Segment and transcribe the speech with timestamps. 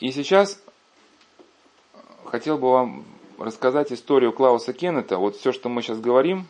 [0.00, 0.58] И сейчас
[2.24, 3.04] хотел бы вам
[3.38, 5.18] рассказать историю Клауса Кеннета.
[5.18, 6.46] Вот все, что мы сейчас говорим,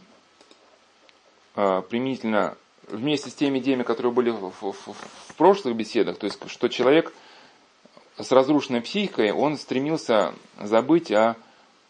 [1.57, 2.57] а, применительно
[2.89, 7.13] вместе с теми идеями, которые были в, в, в прошлых беседах, то есть, что человек
[8.17, 11.37] с разрушенной психикой, он стремился забыть о,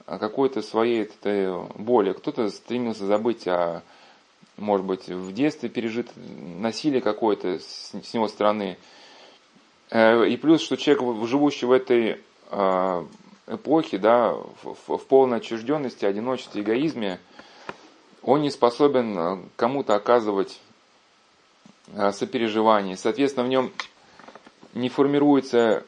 [0.06, 2.12] о какой-то своей этой боли.
[2.12, 3.82] Кто-то стремился забыть о,
[4.56, 8.78] может быть, в детстве пережит насилие какое-то с, с его стороны.
[9.90, 12.20] Э, и плюс, что человек, живущий в этой
[12.50, 13.06] а,
[13.46, 14.32] эпохе, да,
[14.62, 17.20] в, в полной отчужденности, одиночестве, эгоизме,
[18.22, 20.60] он не способен э, кому-то оказывать
[21.94, 22.96] э, сопереживание.
[22.96, 23.72] Соответственно, в нем
[24.74, 25.84] не формируется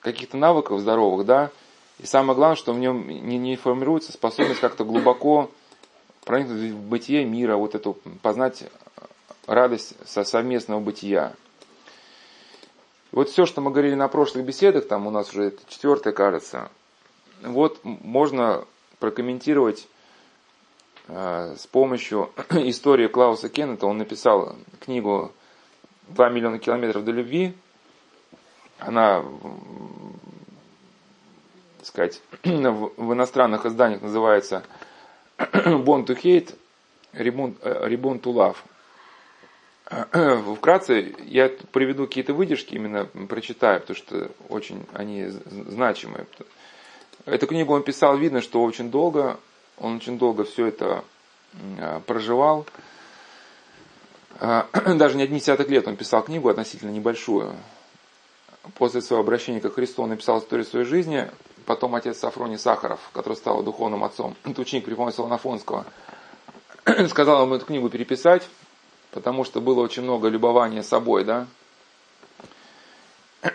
[0.00, 1.50] каких-то навыков здоровых, да,
[1.98, 5.50] и самое главное, что в нем не, не формируется способность как-то глубоко
[6.24, 8.64] проникнуть в бытие мира, вот эту, познать
[9.46, 11.32] радость со совместного бытия.
[13.10, 16.70] Вот все, что мы говорили на прошлых беседах, там у нас уже это четвертое, кажется,
[17.42, 18.64] вот можно
[18.98, 19.88] прокомментировать
[21.06, 23.86] э, с помощью истории Клауса Кеннета.
[23.86, 25.32] Он написал книгу
[26.08, 27.54] «2 миллиона километров до любви».
[28.78, 29.24] Она,
[31.78, 34.64] так сказать, в иностранных изданиях называется
[35.38, 36.54] «Born to Hate,
[37.14, 38.56] Reborn to Love».
[40.56, 46.26] Вкратце я приведу какие-то выдержки, именно прочитаю, потому что очень они значимые.
[47.24, 49.38] Эту книгу он писал, видно, что очень долго,
[49.78, 51.04] он очень долго все это
[51.78, 52.66] а, проживал.
[54.40, 57.54] А, даже не одни десяток лет он писал книгу, относительно небольшую.
[58.74, 61.30] После своего обращения к Христу он написал историю своей жизни.
[61.64, 65.86] Потом отец Сафроний Сахаров, который стал духовным отцом, это ученик Преподобного Солонофонского,
[67.08, 68.48] сказал ему эту книгу переписать,
[69.10, 71.46] потому что было очень много любования собой, да.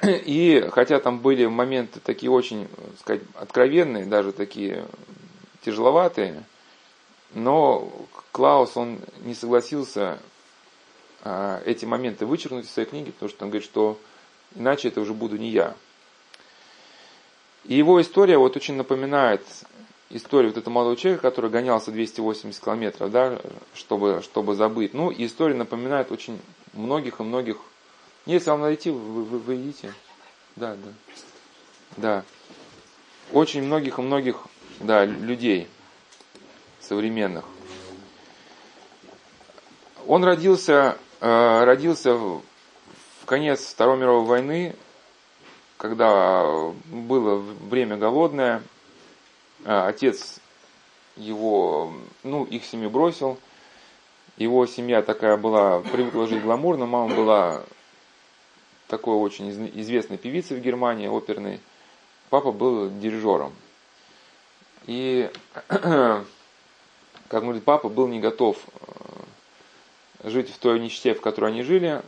[0.03, 2.67] И хотя там были моменты такие очень,
[2.99, 4.85] сказать, откровенные, даже такие
[5.63, 6.43] тяжеловатые,
[7.33, 7.91] но
[8.31, 10.19] Клаус, он не согласился
[11.23, 13.99] а, эти моменты вычеркнуть из своей книги, потому что он говорит, что
[14.55, 15.75] иначе это уже буду не я.
[17.65, 19.41] И его история вот очень напоминает
[20.09, 23.39] историю вот этого молодого человека, который гонялся 280 километров, да,
[23.73, 24.93] чтобы, чтобы забыть.
[24.93, 26.39] Ну, и история напоминает очень
[26.73, 27.57] многих и многих.
[28.25, 29.93] Если вам найти, вы, вы, вы идите.
[30.55, 30.91] Да, да.
[31.97, 32.23] Да.
[33.31, 34.45] Очень многих и многих,
[34.79, 35.67] да, людей
[36.79, 37.45] современных.
[40.05, 42.41] Он родился, э, родился в
[43.25, 44.75] конец Второй мировой войны,
[45.77, 48.61] когда было время голодное,
[49.65, 50.39] отец
[51.15, 51.93] его,
[52.23, 53.37] ну, их семью бросил.
[54.37, 56.85] Его семья такая была, привыкла жить гламурно.
[56.85, 57.63] Мама была
[58.87, 61.59] такой очень известной певицей в Германии, оперной.
[62.29, 63.53] Папа был дирижером.
[64.87, 65.29] И,
[65.67, 66.23] как
[67.29, 68.57] говорит, папа был не готов
[70.23, 72.01] э, жить в той нищете, в которой они жили,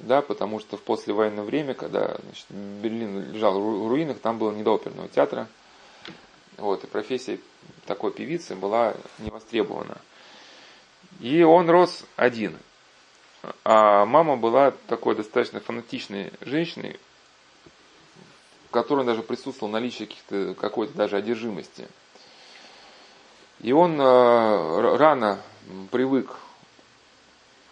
[0.00, 4.62] да, потому что в послевоенное время, когда значит, Берлин лежал в руинах, там было не
[4.62, 5.48] до оперного театра–
[6.58, 7.38] вот, и профессия
[7.86, 9.98] такой певицы была не востребована.
[11.20, 12.58] И он рос один.
[13.64, 16.98] А мама была такой достаточно фанатичной женщиной,
[18.68, 21.88] в которой даже присутствовало наличие каких-то, какой-то даже одержимости.
[23.60, 25.40] И он э, рано
[25.90, 26.36] привык.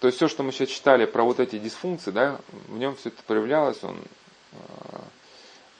[0.00, 3.10] То есть все, что мы сейчас читали про вот эти дисфункции, да, в нем все
[3.10, 3.98] это проявлялось, он
[4.52, 4.56] э,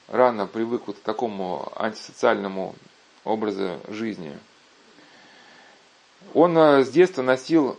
[0.09, 2.75] рано привык вот к такому антисоциальному
[3.25, 4.37] образа жизни.
[6.35, 7.77] Он э, с детства носил,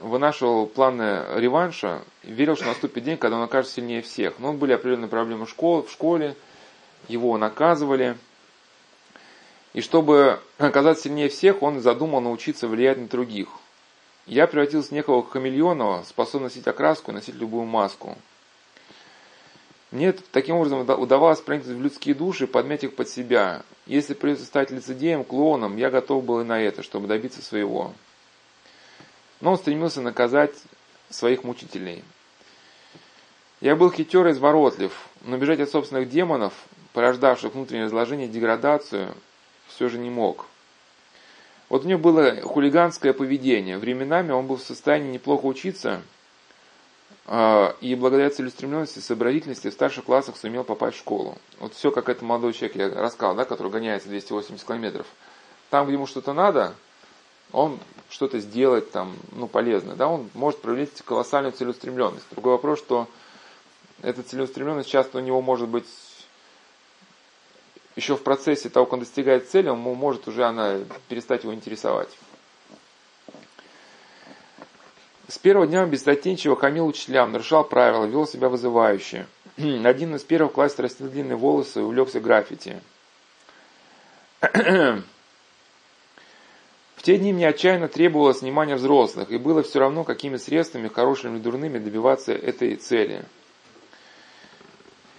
[0.00, 4.38] вынашивал планы реванша, верил, что наступит день, когда он окажется сильнее всех.
[4.38, 6.36] Но были определенные проблемы в школе, в школе,
[7.08, 8.16] его наказывали.
[9.72, 13.48] И чтобы оказаться сильнее всех, он задумал научиться влиять на других.
[14.26, 18.16] Я превратился в некого хамелеона, способного носить окраску и носить любую маску.
[19.92, 23.62] Мне таким образом удавалось проникнуть в людские души, подмять их под себя.
[23.86, 27.92] Если придется стать лицедеем, клоуном, я готов был и на это, чтобы добиться своего.
[29.40, 30.54] Но он стремился наказать
[31.08, 32.02] своих мучителей.
[33.60, 34.92] Я был хитер и изворотлив,
[35.22, 36.52] но бежать от собственных демонов,
[36.92, 39.14] порождавших внутреннее разложение и деградацию,
[39.68, 40.46] все же не мог.
[41.68, 43.78] Вот у него было хулиганское поведение.
[43.78, 46.02] Временами он был в состоянии неплохо учиться–
[47.28, 51.36] и благодаря целеустремленности сообразительности в старших классах сумел попасть в школу.
[51.58, 55.06] Вот все, как это молодой человек, я рассказал, да, который гоняется 280 километров.
[55.70, 56.74] Там, где ему что-то надо,
[57.52, 62.26] он что-то сделать там, ну, полезное, да, он может проявить колоссальную целеустремленность.
[62.30, 63.08] Другой вопрос, что
[64.02, 65.86] эта целеустремленность часто у него может быть
[67.96, 72.10] еще в процессе того, как он достигает цели, он может уже она перестать его интересовать.
[75.28, 79.26] С первого дня беззастенчиво хамил учителям, нарушал правила, вел себя вызывающе.
[79.56, 82.80] Один из первых в классе растил длинные волосы и увлекся граффити.
[86.94, 91.36] В те дни мне отчаянно требовалось внимание взрослых, и было все равно, какими средствами, хорошими
[91.36, 93.24] или дурными, добиваться этой цели.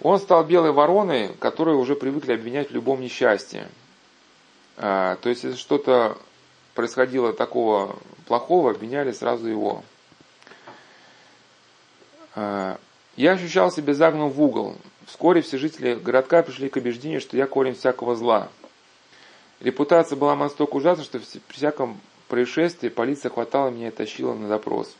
[0.00, 3.68] Он стал белой вороной, которую уже привыкли обвинять в любом несчастье.
[4.76, 6.18] А, то есть, если что-то
[6.74, 7.96] происходило такого
[8.26, 9.82] плохого, обвиняли сразу его.
[12.40, 12.78] А,
[13.16, 14.76] я ощущал себя загнан в угол.
[15.06, 18.48] Вскоре все жители городка пришли к убеждению, что я корень всякого зла.
[19.58, 24.94] Репутация была настолько ужасна, что при всяком происшествии полиция хватала меня и тащила на допрос.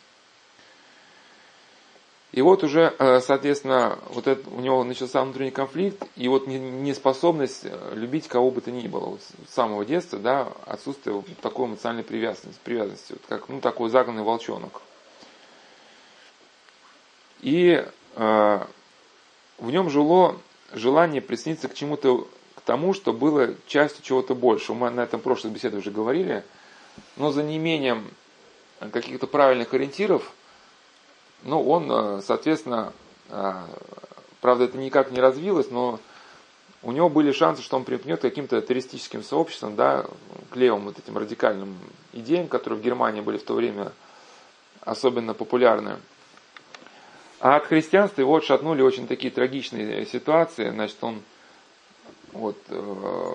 [2.32, 7.60] И вот уже, э, соответственно, вот это, у него начался внутренний конфликт, и вот неспособность
[7.64, 9.10] э, любить кого бы то ни было.
[9.10, 13.90] Вот с самого детства, да, отсутствие вот такой эмоциональной привязанности, привязанности вот как, ну, такой
[13.90, 14.82] загнанный волчонок.
[17.40, 17.84] И
[18.16, 18.60] э,
[19.58, 20.36] в нем жило
[20.72, 24.74] желание присоединиться к чему-то, к тому, что было частью чего-то большего.
[24.74, 26.44] Мы на этом прошлой беседе уже говорили,
[27.16, 28.10] но за неимением
[28.92, 30.32] каких-то правильных ориентиров,
[31.44, 32.92] ну, он, э, соответственно,
[33.28, 33.54] э,
[34.40, 36.00] правда, это никак не развилось, но
[36.82, 40.04] у него были шансы, что он примкнет к каким-то террористическим сообществам, да,
[40.50, 41.76] к левым вот этим радикальным
[42.12, 43.92] идеям, которые в Германии были в то время
[44.80, 45.96] особенно популярны.
[47.40, 50.70] А от христианства его отшатнули очень такие трагичные ситуации.
[50.70, 51.22] Значит, он
[52.32, 53.34] вот, э,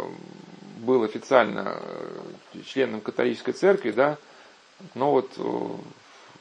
[0.80, 4.18] был официально э, членом католической церкви, да,
[4.94, 5.70] но вот э,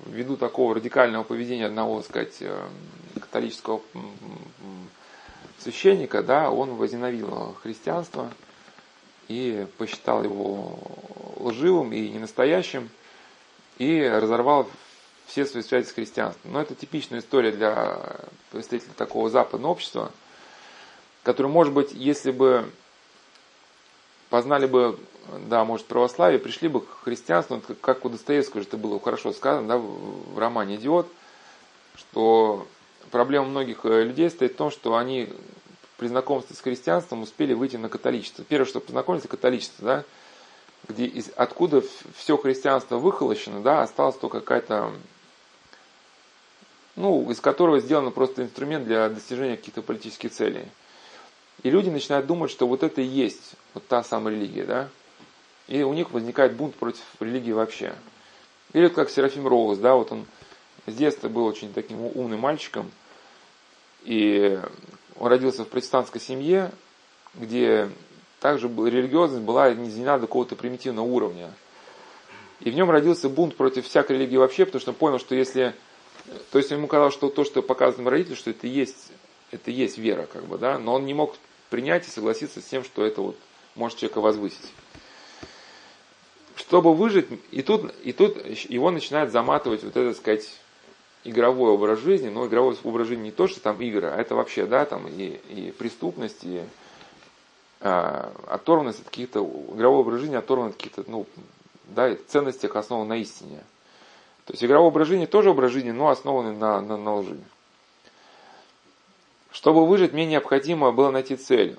[0.07, 2.69] ввиду такого радикального поведения одного, так сказать, э,
[3.15, 3.83] католического
[5.59, 8.33] священника, да, он возненавидел христианство
[9.29, 10.79] и посчитал его
[11.37, 12.91] лживым и ненастоящим,
[13.79, 14.69] и разорвал
[15.27, 16.53] все связи с христианством.
[16.53, 18.21] Но это типичная история для
[18.51, 20.11] представителей такого западного общества,
[21.23, 22.69] который, может быть, если бы
[24.31, 24.99] познали бы,
[25.49, 29.69] да, может, православие, пришли бы к христианству, как у Достоевского же это было хорошо сказано,
[29.69, 31.07] да, в романе «Идиот»,
[31.97, 32.67] что
[33.11, 35.29] проблема многих э, людей стоит в том, что они
[35.99, 38.45] при знакомстве с христианством успели выйти на католичество.
[38.45, 40.05] Первое, что познакомиться, католичество, да,
[40.89, 41.83] где из, откуда
[42.17, 44.93] все христианство выхолощено, да, осталась только какая-то
[46.97, 50.67] ну, из которого сделан просто инструмент для достижения каких-то политических целей.
[51.63, 54.89] И люди начинают думать, что вот это и есть вот та самая религия, да?
[55.69, 57.95] И у них возникает бунт против религии вообще.
[58.73, 60.27] Или вот как Серафим Роуз, да, вот он
[60.87, 62.91] с детства был очень таким умным мальчиком,
[64.03, 64.61] и
[65.19, 66.73] он родился в протестантской семье,
[67.35, 67.89] где
[68.43, 71.53] также религиозность была не извинена до какого-то примитивного уровня.
[72.59, 75.75] И в нем родился бунт против всякой религии вообще, потому что он понял, что если
[76.51, 79.13] то есть ему казалось, что то, что показано родителю, что это есть,
[79.53, 81.37] это есть вера, как бы, да, но он не мог
[81.71, 83.37] принять и согласиться с тем, что это вот
[83.77, 84.73] может человека возвысить.
[86.57, 90.49] Чтобы выжить, и тут, и тут его начинает заматывать вот это, сказать,
[91.25, 94.67] игровой образ жизни, но игровой образ жизни не то, что там игры, а это вообще,
[94.67, 96.63] да, там и, и преступность, и
[97.83, 101.27] оторванность от каких-то, игровой образ жизни оторван от каких-то, ну,
[101.87, 103.63] да, ценностей, основан на истине.
[104.47, 107.39] То есть игровой образ жизни тоже образ жизни, но основанный на, на, на лжи.
[109.51, 111.79] Чтобы выжить, мне необходимо было найти цель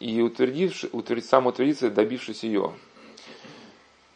[0.00, 2.72] и утвердивши, утвердить, самоутвердиться, добившись ее.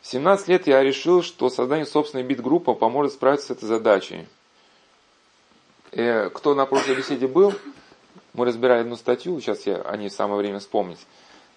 [0.00, 4.26] В 17 лет я решил, что создание собственной бит-группы поможет справиться с этой задачей.
[5.92, 7.54] Э, кто на прошлой беседе был,
[8.36, 11.00] мы разбирали одну статью, сейчас я о ней самое время вспомнить.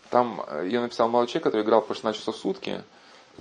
[0.09, 2.81] Там э, ее написал молодой человек, который играл по 16 часов в сутки.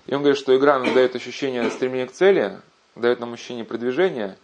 [0.06, 2.60] И он говорит, что игра нам дает ощущение стремления к цели,
[2.96, 4.36] дает нам ощущение продвижения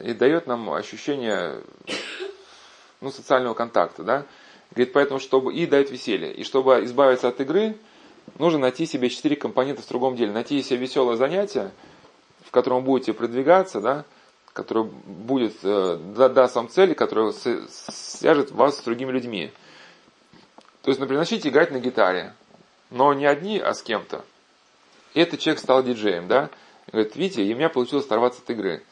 [0.00, 1.60] и дает нам ощущение
[3.02, 4.02] ну, социального контакта.
[4.02, 4.24] Да?
[4.70, 6.32] Говорит, поэтому, чтобы и дает веселье.
[6.32, 7.76] И чтобы избавиться от игры,
[8.38, 10.32] нужно найти себе четыре компонента в другом деле.
[10.32, 11.72] Найти себе веселое занятие,
[12.42, 14.04] в котором будете продвигаться, да,
[14.58, 19.52] которое будет, э, даст вам цели, которое свяжет вас с другими людьми.
[20.82, 22.34] То есть, например, начните играть на гитаре,
[22.90, 24.24] но не одни, а с кем-то.
[25.14, 26.50] И этот человек стал диджеем, да.
[26.90, 28.82] Говорит, видите, и у меня получилось оторваться от игры.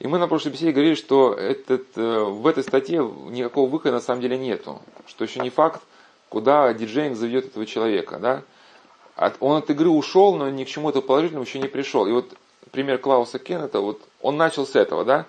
[0.00, 4.00] И мы на прошлой беседе говорили, что этот, э, в этой статье никакого выхода на
[4.02, 4.82] самом деле нету.
[5.06, 5.80] Что еще не факт,
[6.28, 8.18] куда диджейнг заведет этого человека.
[8.18, 8.42] Да?
[9.40, 12.06] Он от игры ушел, но ни к чему-то положительному еще не пришел.
[12.06, 12.34] И вот
[12.72, 15.26] пример Клауса Кеннета, вот он начал с этого, да,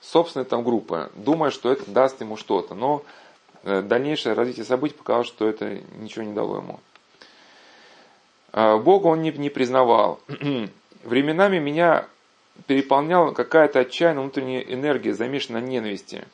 [0.00, 2.74] собственной там группы, думая, что это даст ему что-то.
[2.74, 3.02] Но
[3.62, 6.80] э, дальнейшее развитие событий показало, что это ничего не дало ему.
[8.52, 10.20] А, Бога он не, не признавал.
[11.04, 12.06] Временами меня
[12.66, 16.26] переполняла какая-то отчаянная внутренняя энергия, замешанная на ненависти.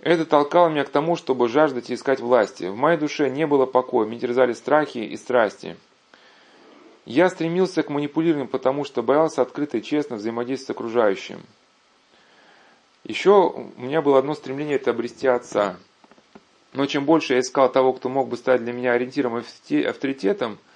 [0.00, 2.64] Это толкало меня к тому, чтобы жаждать и искать власти.
[2.64, 5.76] В моей душе не было покоя, меня терзали страхи и страсти.
[7.10, 11.42] Я стремился к манипулированию, потому что боялся открыто и честно взаимодействовать с окружающим.
[13.02, 15.76] Еще у меня было одно стремление– это обрести отца.
[16.72, 20.58] Но чем больше я искал того, кто мог бы стать для меня ориентиром и авторитетом–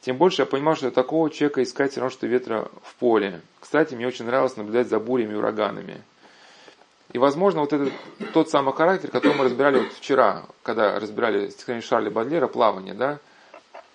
[0.00, 3.40] тем больше я понимал, что такого человека искать все равно, что ветра в поле.
[3.60, 6.02] Кстати, мне очень нравилось наблюдать за бурями и ураганами.
[7.12, 7.92] И, возможно, вот этот
[8.34, 13.20] тот самый характер, который мы разбирали вот вчера, когда разбирали стихотворение Шарля Бадлера «Плавание», да,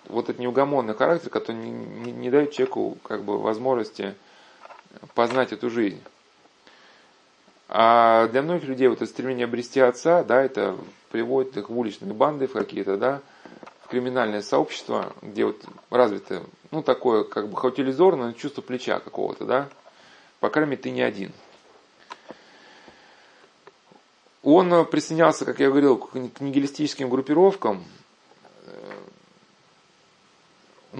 [0.08, 4.14] вот этот неугомонный характер, который не, не, не дает человеку как бы возможности
[5.14, 6.00] познать эту жизнь.
[7.68, 10.76] А для многих людей вот это стремление обрести отца, да, это
[11.10, 13.20] приводит их в уличные банды в какие-то, да,
[13.90, 19.68] криминальное сообщество, где вот развито, ну, такое, как бы, хоть иллюзорное чувство плеча какого-то, да,
[20.40, 21.32] по крайней мере, ты не один.
[24.42, 27.84] Он присоединялся, как я говорил, к нигилистическим группировкам,
[28.64, 28.92] э,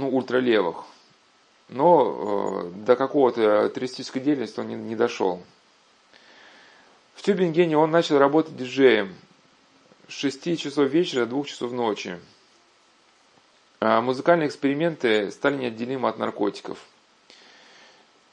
[0.00, 0.84] ну, ультралевых,
[1.68, 5.42] но э, до какого-то террористической деятельности он не, не дошел.
[7.14, 9.14] В Тюбингене он начал работать диджеем
[10.08, 12.18] с 6 часов вечера до 2 часов ночи.
[13.80, 16.78] А музыкальные эксперименты стали неотделимы от наркотиков.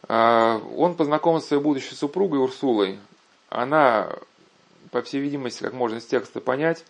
[0.08, 3.00] А, он познакомился с своей будущей супругой Урсулой.
[3.50, 4.16] Она,
[4.92, 6.84] по всей видимости, как можно из текста понять,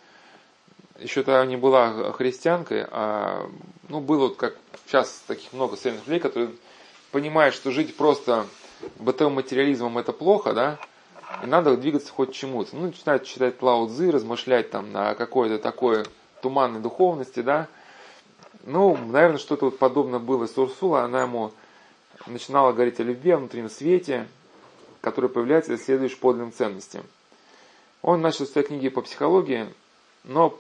[1.00, 3.50] еще тогда не была христианкой, а
[3.90, 6.52] ну, было вот как сейчас таких много современных людей, которые
[7.12, 8.46] понимают, что жить просто
[9.00, 10.80] бытовым материализмом это плохо, да,
[11.44, 12.76] и надо двигаться хоть чему-то.
[12.76, 16.06] Ну, начинают читать Лао Цзы, размышлять там на какой-то такой
[16.42, 17.68] туманной духовности, да,
[18.66, 21.04] ну, наверное, что-то вот подобное было с Урсула.
[21.04, 21.52] Она ему
[22.26, 24.28] начинала говорить о любви, о внутреннем свете,
[25.02, 27.04] который появляется, если следуешь подлинным ценностям.
[28.02, 29.68] Он начал читать книги по психологии,
[30.24, 30.58] но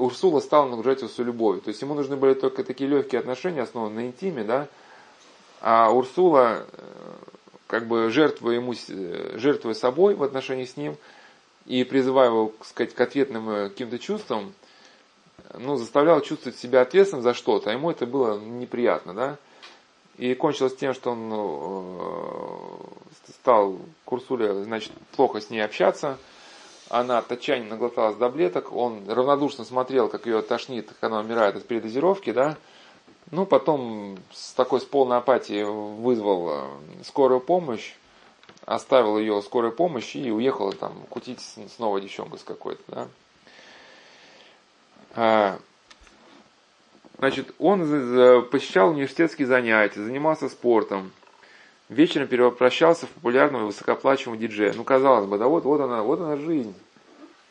[0.00, 1.62] Урсула стала нагружать его свою любовью.
[1.62, 4.68] То есть ему нужны были только такие легкие отношения, основанные на интиме, да,
[5.60, 6.82] а Урсула, э,
[7.66, 10.96] как бы жертвуя, ему, э, жертвуя собой в отношении с ним
[11.66, 14.54] и призывая его, так сказать, к ответным э, каким-то чувствам,
[15.58, 19.36] ну, заставлял чувствовать себя ответственным за что-то, а ему это было неприятно, да.
[20.16, 21.30] И кончилось тем, что он
[23.40, 26.18] стал Курсуле, значит, плохо с ней общаться.
[26.90, 28.72] Она отчаяния наглоталась таблеток.
[28.72, 32.56] Он равнодушно смотрел, как ее тошнит, как она умирает от передозировки, да.
[33.30, 36.68] Ну, потом с такой с полной апатией вызвал э,
[37.04, 37.94] скорую помощь,
[38.66, 41.40] оставил ее скорой помощи и уехал там кутить
[41.76, 43.08] снова девчонка с какой-то, да.
[45.14, 45.58] А,
[47.18, 51.12] значит, он посещал университетские занятия, занимался спортом.
[51.90, 54.72] Вечером перевоплощался в популярного высокоплачиваемого диджея.
[54.72, 56.74] Ну, казалось бы, да вот, вот она, вот она жизнь.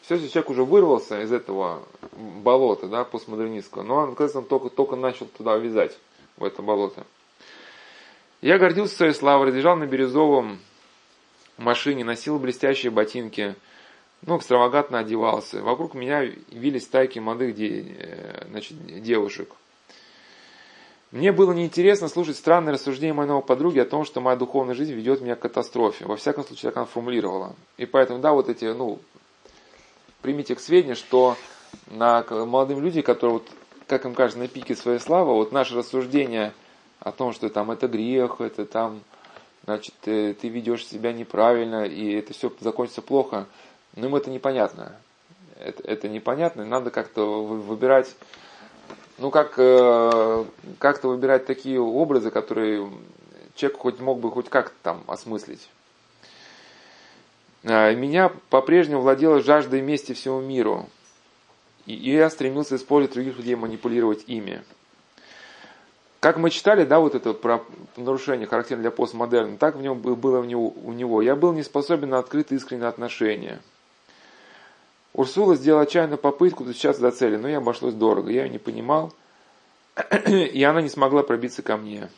[0.02, 4.96] Все, человек уже вырвался из этого болота, да, постмодернистского, но он, кажется, он только, только
[4.96, 5.96] начал туда вязать,
[6.38, 7.06] в это болото.
[8.42, 10.60] Я гордился своей славой, разъезжал на бирюзовом
[11.58, 13.56] машине, носил блестящие ботинки–
[14.22, 15.62] ну, экстравагантно одевался.
[15.62, 19.54] Вокруг меня вились стайки молодых де, э, значит, девушек.
[21.12, 25.22] Мне было неинтересно слушать странные рассуждения моей подруги о том, что моя духовная жизнь ведет
[25.22, 26.06] меня к катастрофе.
[26.06, 27.56] Во всяком случае, так она формулировала.
[27.78, 29.00] И поэтому, да, вот эти, ну,
[30.22, 31.36] примите к сведению, что
[31.88, 33.48] на молодым людям, которые, вот,
[33.88, 36.54] как им кажется, на пике своей славы, вот наше рассуждение
[37.00, 39.02] о том, что там это грех, это там,
[39.66, 43.48] значит, ты, э, ты ведешь себя неправильно, и это все закончится плохо–
[43.96, 44.96] но им это непонятно.
[45.60, 48.16] Это, это непонятно, надо как-то выбирать,
[49.20, 50.46] ну как, э,
[50.80, 52.90] как-то выбирать такие образы, которые
[53.56, 55.70] человек хоть мог бы хоть как-то там осмыслить.
[57.66, 60.88] А, меня по-прежнему владела жажда мести всему миру.
[61.86, 64.62] И я стремился использовать других людей, манипулировать ими.
[66.20, 67.64] Как мы читали, да, вот это про
[67.98, 71.22] нарушение характерно для постмодерна, так в нем было у него, у него.
[71.22, 73.60] Я был не способен на открытые искренние отношения–
[75.20, 78.32] Урсула сделала отчаянную попытку достучаться до цели, но ей обошлось дорого.
[78.32, 79.14] Я ее не понимал,
[80.26, 82.10] и она не смогла пробиться ко мне.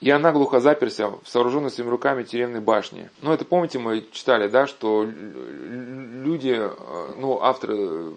[0.00, 3.10] Я наглухо заперся в сооруженной своими руками тюремной башне.
[3.20, 8.14] Ну, это помните, мы читали, да, что люди, э, ну, авторы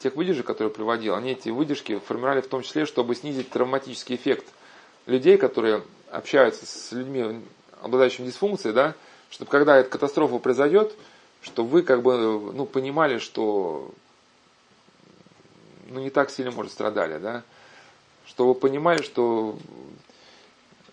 [0.00, 4.48] тех выдержек, которые приводил, они эти выдержки формировали в том числе, чтобы снизить травматический эффект
[5.06, 7.44] людей, которые общаются с людьми,
[7.80, 8.96] обладающими дисфункцией, да,
[9.30, 10.96] чтобы когда эта катастрофа произойдет,
[11.42, 13.92] чтобы вы как бы ну, понимали, что
[15.88, 17.42] ну, не так сильно, может, страдали, да,
[18.26, 19.58] чтобы вы понимали, что,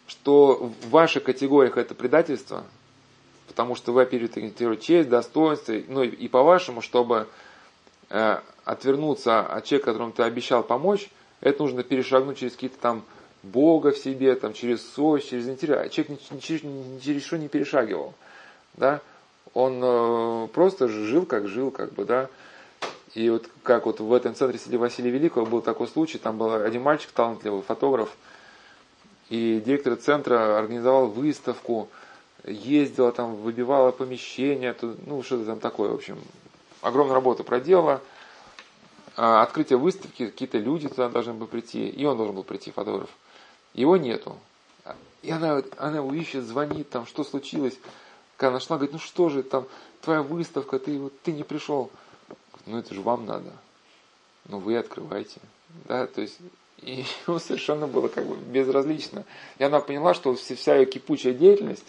[0.07, 2.63] что в ваших категориях это предательство,
[3.47, 7.27] потому что вы оперируете честь, достоинство, ну и по-вашему, чтобы
[8.09, 11.09] э, отвернуться от человека, которому ты обещал помочь,
[11.41, 13.03] это нужно перешагнуть через какие-то там
[13.43, 15.79] Бога в себе, там, через совесть, через интерес.
[15.79, 18.13] А человек ни, ни, через, ни через что не перешагивал.
[18.73, 19.01] Да?
[19.53, 22.29] Он э, просто жил, как жил, как бы, да.
[23.13, 26.53] И вот как вот в этом центре среди Василия Великого был такой случай, там был
[26.53, 28.15] один мальчик талантливый, фотограф,
[29.29, 31.89] и директор центра организовал выставку,
[32.45, 34.75] ездила там, выбивала помещение,
[35.05, 36.19] ну что-то там такое, в общем,
[36.81, 38.01] огромную работу проделала.
[39.15, 43.09] А, открытие выставки, какие-то люди туда должны были прийти, и он должен был прийти, фотограф.
[43.73, 44.37] Его нету.
[45.23, 47.77] И она, она его ищет, звонит, там, что случилось.
[48.37, 49.65] Когда нашла, говорит, ну что же, там,
[50.01, 51.91] твоя выставка, ты, вот, ты не пришел.
[52.65, 53.51] Ну это же вам надо.
[54.47, 55.41] Ну вы открывайте.
[55.87, 56.37] Да, то есть
[56.81, 59.25] и ему совершенно было как бы безразлично.
[59.57, 61.85] И она поняла, что вся ее кипучая деятельность,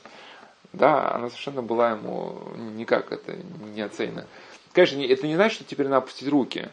[0.73, 3.37] да, она совершенно была ему никак это
[3.75, 4.27] не оценена.
[4.73, 6.69] Конечно, это не значит, что теперь надо опустить руки.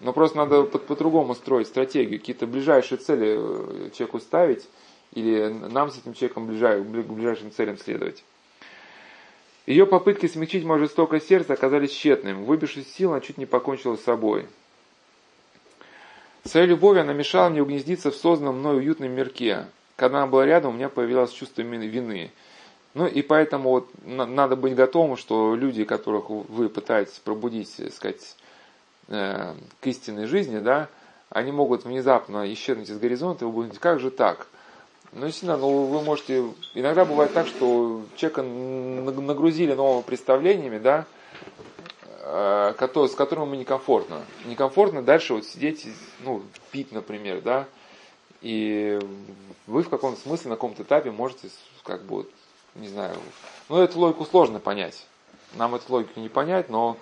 [0.00, 4.68] Но просто надо по-другому строить стратегию, какие-то ближайшие цели э, человеку ставить,
[5.12, 8.24] или нам с этим человеком ближай, ближайшим целям следовать.
[9.66, 12.44] Ее попытки смягчить мое жестокое сердце оказались тщетными.
[12.44, 14.46] Выбившись сил, она чуть не покончила с собой.
[16.44, 19.66] Своей любовью она мешала мне угнездиться в созданном мной уютном мирке.
[19.94, 22.32] Когда она была рядом, у меня появилось чувство вины.
[22.94, 28.36] Ну и поэтому вот надо быть готовым, что люди, которых вы пытаетесь пробудить, сказать,
[29.08, 30.88] э, к истинной жизни, да,
[31.30, 34.48] они могут внезапно исчезнуть из горизонта, и вы будете, как же так?
[35.12, 36.42] Ну, действительно, ну, вы можете...
[36.74, 41.04] Иногда бывает так, что человека нагрузили новыми представлениями, да,
[42.20, 44.22] э, с которым ему некомфортно.
[44.46, 45.86] Некомфортно дальше вот сидеть,
[46.20, 47.66] ну, пить, например, да,
[48.40, 48.98] и
[49.66, 51.50] вы в каком-то смысле на каком-то этапе можете,
[51.84, 52.26] как бы,
[52.74, 53.14] не знаю,
[53.68, 55.06] ну, эту логику сложно понять.
[55.56, 56.96] Нам эту логику не понять, но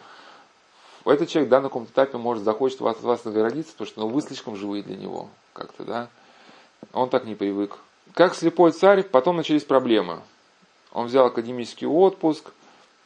[1.05, 4.21] этот человек, да, на каком-то этапе может захочет вас, вас нагородиться, потому что ну, вы
[4.21, 6.09] слишком живые для него, как-то, да.
[6.93, 7.79] Он так не привык.
[8.15, 10.21] Как слепой царь, потом начались проблемы.
[10.93, 12.51] Он взял академический отпуск,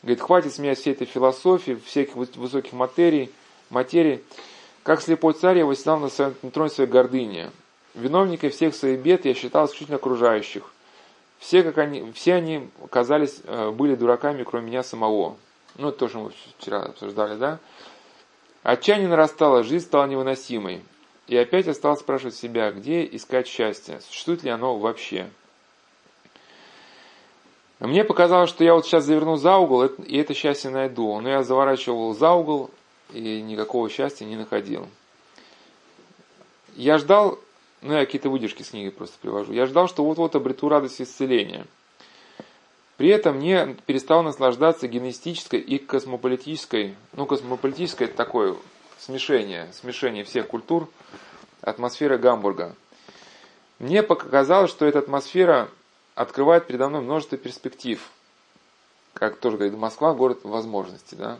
[0.03, 3.31] говорит, хватит с меня всей этой философии, всяких высоких материй,
[3.71, 4.23] материй.
[4.83, 7.51] Как слепой царь я восседал на, своем, на троне своей гордыни.
[7.95, 10.65] Виновникой всех своих бед я считал исключительно окружающих.
[11.39, 15.37] Все, как они, все они казались, э, были дураками, кроме меня самого.
[15.77, 17.59] Ну, это тоже мы вчера обсуждали, да?
[18.63, 20.83] Отчаяние нарастало, жизнь стала невыносимой.
[21.27, 25.31] И опять я стал спрашивать себя, где искать счастье, существует ли оно вообще.
[27.81, 31.21] Мне показалось, что я вот сейчас заверну за угол, и это счастье найду.
[31.21, 32.71] Но я заворачивал за угол,
[33.13, 34.89] и никакого счастья не находил.
[36.77, 37.39] Я ждал,
[37.83, 41.67] ну я какие-то выдержки с книги просто привожу, я ждал, что вот-вот обрету радость исцеления.
[42.97, 48.57] При этом мне перестал наслаждаться генетической и космополитической, ну космополитическое это такое
[48.99, 50.89] смешение, смешение всех культур,
[51.61, 52.75] атмосфера Гамбурга.
[53.79, 55.69] Мне показалось, что эта атмосфера
[56.15, 58.09] открывает передо мной множество перспектив.
[59.15, 61.39] Как тоже говорит, Москва город возможностей, да?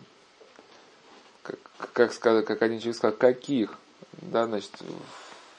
[1.43, 1.59] Как,
[1.93, 3.79] как, сказать, как один человек сказал, каких?
[4.13, 4.71] Да, значит,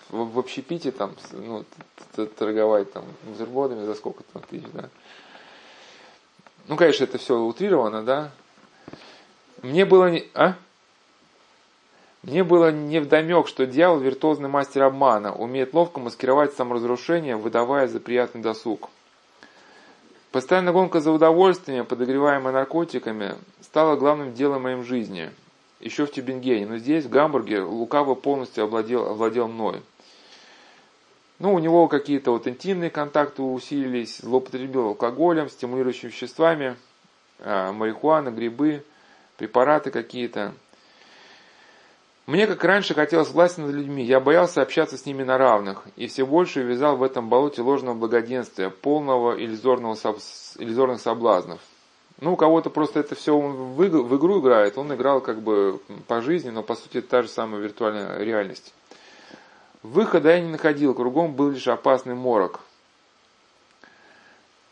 [0.10, 1.66] в, в общепите там, ну,
[2.38, 4.90] торговать там бутербродами за сколько там тысяч, да?
[6.68, 8.32] Ну, конечно, это все утрировано, да?
[9.62, 10.28] Мне было не...
[10.34, 10.56] А?
[12.26, 18.42] Мне было невдомек, что дьявол– виртуозный мастер обмана, умеет ловко маскировать саморазрушение, выдавая за приятный
[18.42, 18.90] досуг.
[20.32, 25.30] Постоянная гонка за удовольствием, подогреваемая наркотиками, стала главным делом моей жизни.
[25.80, 29.84] Еще в Тюбингене, но здесь, в Гамбурге, Лукаво полностью овладел, овладел мной.
[31.38, 36.76] Ну, у него какие-то вот интимные контакты усилились, злоупотребил алкоголем, стимулирующими веществами,
[37.38, 38.84] а, марихуана, грибы,
[39.38, 40.56] препараты какие-то–
[42.26, 46.08] мне, как раньше, хотелось власти над людьми, я боялся общаться с ними на равных, и
[46.08, 49.96] все больше вязал в этом болоте ложного благоденствия, полного иллюзорного,
[50.58, 51.60] иллюзорных соблазнов.
[52.22, 56.22] Ну, у кого-то просто это все в, в игру играет, он играл как бы по
[56.22, 58.74] жизни, но по сути это та же самая виртуальная реальность.
[59.84, 62.62] Выхода я не находил, кругом был лишь опасный морок.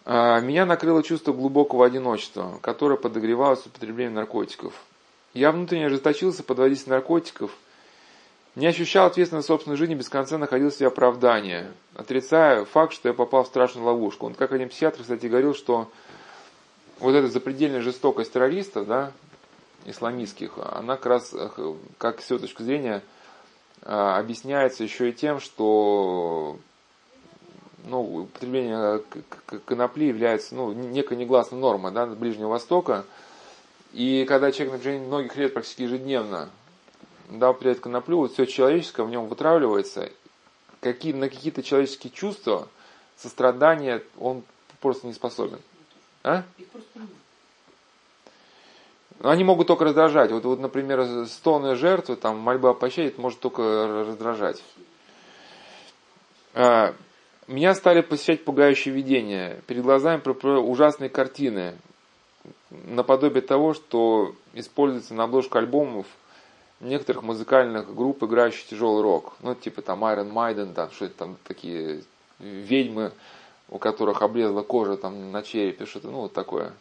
[0.06, 4.74] А, меня накрыло чувство глубокого одиночества, которое подогревалось употреблением наркотиков.
[5.34, 7.52] Я внутренне ожесточился под воздействием наркотиков,
[8.56, 13.10] не ощущал ответственности за собственную жизнь и без конца находил себе оправдание, отрицая факт, что
[13.10, 14.28] я попал в страшную ловушку.
[14.28, 15.90] Он, как один психиатр, кстати, говорил, что
[17.00, 19.12] вот эта запредельная жестокость террористов, да,
[19.86, 21.36] исламистских, она как раз,
[21.98, 23.02] как с ее точки зрения,
[23.82, 26.58] объясняется еще и тем, что
[27.86, 29.02] ну, употребление
[29.66, 33.06] конопли является ну, некой негласной нормой да, Ближнего Востока.
[33.94, 36.50] И когда человек на протяжении многих лет практически ежедневно
[37.30, 40.12] да, употребляет коноплю, вот все человеческое в нем вытравливается,
[40.82, 42.68] какие, на какие-то человеческие чувства,
[43.16, 44.44] сострадания он
[44.82, 45.60] просто не способен.
[46.24, 46.44] А?
[49.22, 50.32] Они могут только раздражать.
[50.32, 54.62] Вот, вот например, стоны жертвы, там, мольба о пощаде, это может только раздражать.
[56.56, 56.94] А,
[57.48, 59.62] меня стали посещать пугающие видения.
[59.68, 60.22] Перед глазами
[60.58, 61.76] ужасные картины,
[62.86, 66.08] наподобие того, что используется на обложку альбомов
[66.80, 69.34] некоторых музыкальных групп, играющих тяжелый рок.
[69.42, 72.04] Ну, типа там Iron Maiden, там что-то там такие
[72.40, 73.12] ведьмы,
[73.70, 76.74] у которых облезла кожа там на черепе, что-то, ну, вот такое.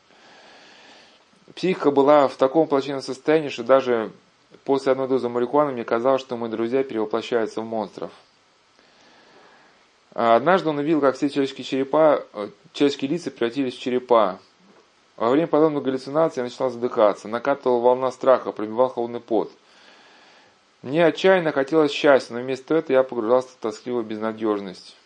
[1.54, 4.10] Психика была в таком плачевном состоянии, что даже
[4.64, 8.10] после одной дозы марихуаны мне казалось, что мои друзья перевоплощаются в монстров.
[10.14, 14.38] А однажды он увидел, как все человеческие черепа, э, человеческие лица превратились в черепа.
[15.16, 19.50] Во время подобных галлюцинаций я начала задыхаться, накатывала волна страха, пробивал холодный пот.
[20.82, 24.96] Мне отчаянно хотелось счастья, но вместо этого я погружался в тоскливую безнадежность.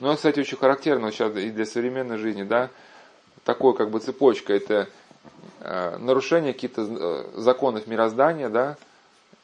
[0.00, 2.70] Ну, это, кстати, очень характерно сейчас и для современной жизни, да,
[3.44, 4.88] такой как бы цепочка, это
[5.60, 8.76] э, нарушение каких-то э, законов мироздания, да,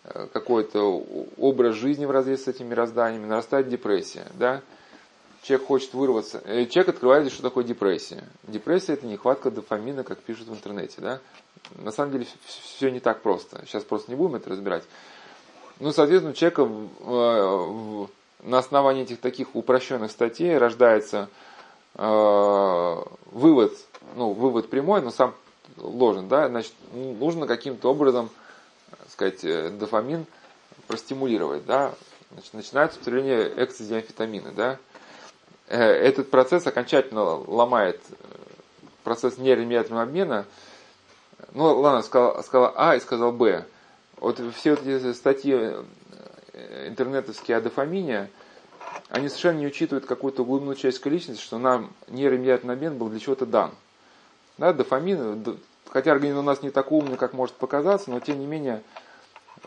[0.08, 1.04] Э, какой-то
[1.36, 4.60] образ жизни в разрез с этими мирозданиями, нарастает депрессия, да,
[5.46, 8.24] человек хочет вырваться, э, человек открывает, что такое депрессия.
[8.42, 11.20] Депрессия это нехватка дофамина, как пишут в интернете, да.
[11.76, 13.64] На самом деле все не так просто.
[13.66, 14.84] Сейчас просто не будем это разбирать.
[15.78, 18.10] Ну, соответственно, у человека в,
[18.42, 21.28] на основании этих таких упрощенных статей рождается
[21.94, 23.72] э, вывод,
[24.16, 25.34] ну, вывод прямой, но сам
[25.76, 28.30] ложен, да, значит, нужно каким-то образом
[29.10, 30.26] сказать, э, дофамин
[30.88, 31.94] простимулировать, да,
[32.32, 34.78] значит, начинается употребление экстази амфетамина, да.
[35.68, 38.14] Э, этот процесс окончательно ломает э,
[39.04, 40.44] процесс нейромедиаторного обмена.
[41.52, 43.64] Ну, ладно, сказал, сказал А и сказал Б.
[44.18, 45.74] Вот все эти статьи
[46.86, 48.30] интернетовские о дофамине,
[49.08, 53.46] они совершенно не учитывают какую-то глубину человеческой личности, что нам нейромедиаторный обмен был для чего-то
[53.46, 53.72] дан.
[54.58, 55.58] Да, дофамин,
[55.90, 58.82] хотя организм у нас не так умный, как может показаться, но тем не менее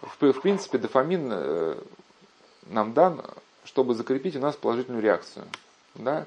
[0.02, 1.76] в, в принципе, дофамин э,
[2.68, 3.22] нам дан,
[3.64, 5.46] чтобы закрепить у нас положительную реакцию.
[6.00, 6.26] Да?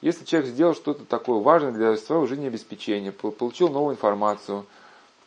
[0.00, 4.64] Если человек сделал что-то такое важное для своего жизнеобеспечения, получил новую информацию,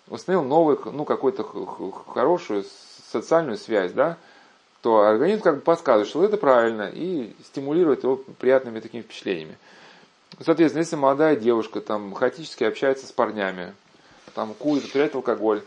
[0.07, 1.43] установил новую, ну, какую-то
[2.07, 2.65] хорошую
[3.11, 4.17] социальную связь, да,
[4.81, 9.57] то организм как бы подсказывает, что это правильно, и стимулирует его приятными такими впечатлениями.
[10.43, 13.73] Соответственно, если молодая девушка там хаотически общается с парнями,
[14.33, 15.61] там курит, употребляет алкоголь,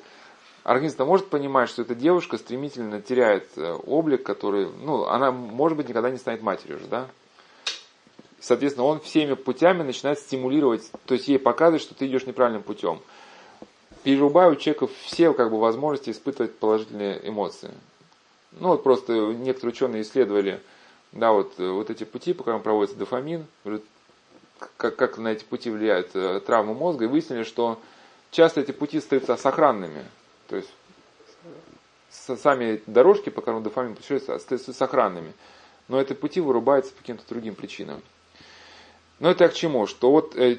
[0.65, 5.89] организм может понимать, что эта девушка стремительно теряет э, облик, который, ну, она, может быть,
[5.89, 7.07] никогда не станет матерью уже, да?
[8.47, 13.01] Соответственно, он всеми путями начинает стимулировать, то есть ей показывает, что ты идешь неправильным путем.
[14.05, 17.73] Перерубая у человека все как бы, возможности испытывать положительные эмоции.
[18.53, 20.61] Ну вот просто некоторые ученые исследовали
[21.11, 23.47] да, вот, э, вот эти пути, по которым проводится дофамин,
[24.77, 27.81] как, как на эти пути влияют э, травмы мозга, и выяснили, что
[28.31, 30.05] часто эти пути остаются сохранными.
[30.47, 30.71] То есть
[32.13, 35.33] сами дорожки, по которым дофамин путешествует, остаются сохранными.
[35.89, 38.01] Но эти пути вырубаются по каким-то другим причинам.
[39.19, 39.87] Но это к чему?
[39.87, 40.59] Что вот э,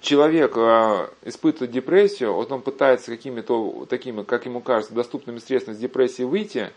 [0.00, 5.78] человек э, испытывает депрессию, вот он пытается какими-то такими, как ему кажется, доступными средствами с
[5.78, 6.72] депрессии выйти,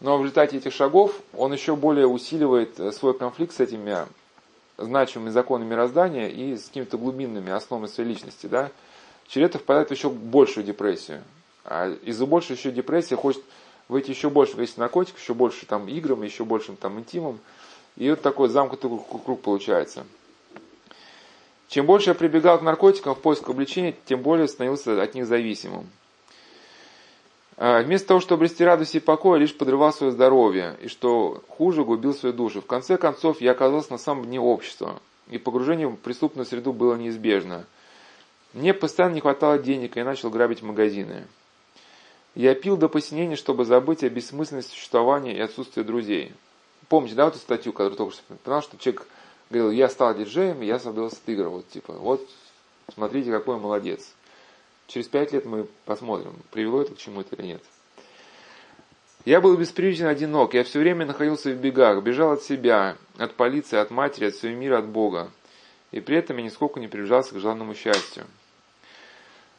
[0.00, 4.06] но в результате этих шагов он еще более усиливает э, свой конфликт с этими
[4.78, 8.46] значимыми законами мироздания и с какими-то глубинными основами своей личности.
[8.46, 8.70] Да?
[9.28, 11.22] Через это впадает в еще большую депрессию.
[11.64, 13.42] А из-за большей еще депрессии хочет
[13.88, 17.38] выйти еще больше количество наркотиков, еще больше там играм, еще большим там интимом.
[17.96, 18.90] И вот такой замкнутый
[19.24, 20.06] круг получается.
[21.70, 25.88] Чем больше я прибегал к наркотикам в поисках облегчения, тем более становился от них зависимым.
[27.56, 31.84] А вместо того, чтобы обрести радость и покой, лишь подрывал свое здоровье, и что хуже,
[31.84, 32.60] губил свою душу.
[32.60, 36.96] В конце концов, я оказался на самом дне общества, и погружение в преступную среду было
[36.96, 37.66] неизбежно.
[38.52, 41.28] Мне постоянно не хватало денег, и я начал грабить магазины.
[42.34, 46.32] Я пил до посинения, чтобы забыть о бессмысленности существования и отсутствии друзей.
[46.88, 49.06] Помните, да, вот эту статью, которую только что понял, что человек
[49.50, 52.26] говорил, я стал диджеем, я создал игр, вот типа, вот
[52.94, 54.12] смотрите, какой молодец.
[54.86, 57.62] Через пять лет мы посмотрим, привело это к чему-то или нет.
[59.24, 63.76] Я был бесприютен одинок, я все время находился в бегах, бежал от себя, от полиции,
[63.76, 65.30] от матери, от своего мира, от Бога.
[65.90, 68.24] И при этом я нисколько не приближался к желанному счастью.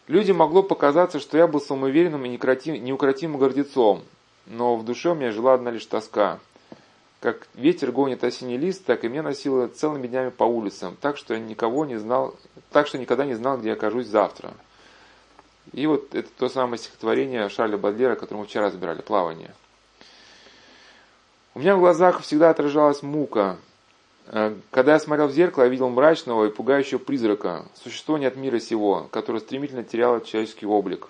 [0.07, 4.03] Людям могло показаться, что я был самоуверенным и неукротимым гордецом,
[4.47, 6.39] но в душе у меня жила одна лишь тоска.
[7.21, 11.35] Как ветер гонит осенний лист, так и меня носило целыми днями по улицам, так что
[11.35, 12.35] я никого не знал,
[12.71, 14.51] так что никогда не знал, где я окажусь завтра.
[15.71, 19.53] И вот это то самое стихотворение Шарля Бадлера, которое мы вчера разбирали, «Плавание».
[21.53, 23.57] У меня в глазах всегда отражалась мука.
[24.25, 28.35] Э, когда я смотрел в зеркало, я видел мрачного и пугающего призрака, существо не от
[28.35, 31.07] мира сего, которое стремительно теряло человеческий облик.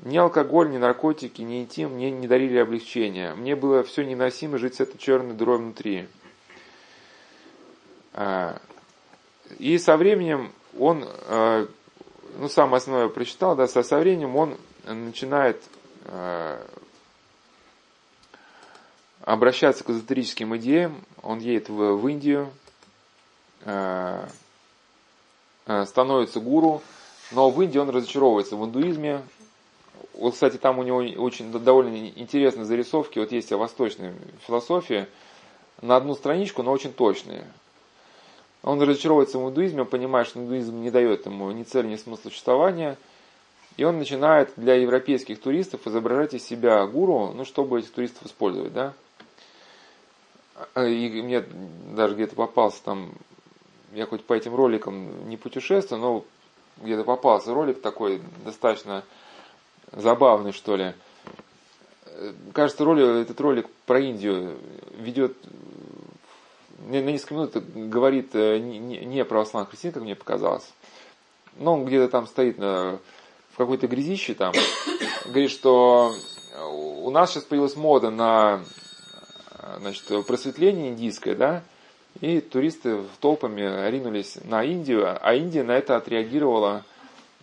[0.00, 3.34] Ни алкоголь, ни наркотики, ни интим мне не дарили облегчения.
[3.34, 6.06] Мне было все невыносимо жить с этой черной дырой внутри.
[8.12, 8.58] Э,
[9.58, 11.66] и со временем он, э,
[12.38, 15.62] ну, самое основное прочитал, да, со, со временем он начинает
[19.20, 21.04] обращаться к эзотерическим идеям.
[21.22, 22.50] Он едет в, в Индию,
[25.84, 26.80] становится гуру,
[27.32, 29.22] но в Индии он разочаровывается в индуизме.
[30.18, 33.20] Вот, кстати, там у него очень довольно интересные зарисовки.
[33.20, 34.14] Вот есть о восточной
[34.46, 35.06] философии
[35.80, 37.44] на одну страничку, но очень точные.
[38.64, 42.98] Он разочаровывается в индуизме, понимает, что индуизм не дает ему ни цели, ни смысла существования.
[43.76, 48.72] И он начинает для европейских туристов изображать из себя гуру, ну, чтобы этих туристов использовать,
[48.72, 48.94] да.
[50.74, 51.44] А, и мне
[51.94, 53.12] даже где-то попался там,
[53.92, 56.24] я хоть по этим роликам не путешествую, но
[56.78, 59.04] где-то попался ролик такой достаточно
[59.92, 60.94] забавный, что ли.
[62.52, 64.58] Кажется, ролик, этот ролик про Индию
[64.96, 65.36] ведет
[66.78, 70.68] на несколько минут говорит э, не православных христиан, как мне показалось.
[71.56, 72.98] Но он где-то там стоит на,
[73.52, 74.54] в какой-то грязище там.
[75.26, 76.14] Говорит, что
[76.70, 78.60] у нас сейчас появилась мода на
[79.78, 81.62] значит, просветление индийское, да,
[82.20, 86.84] и туристы толпами ринулись на Индию, а Индия на это отреагировала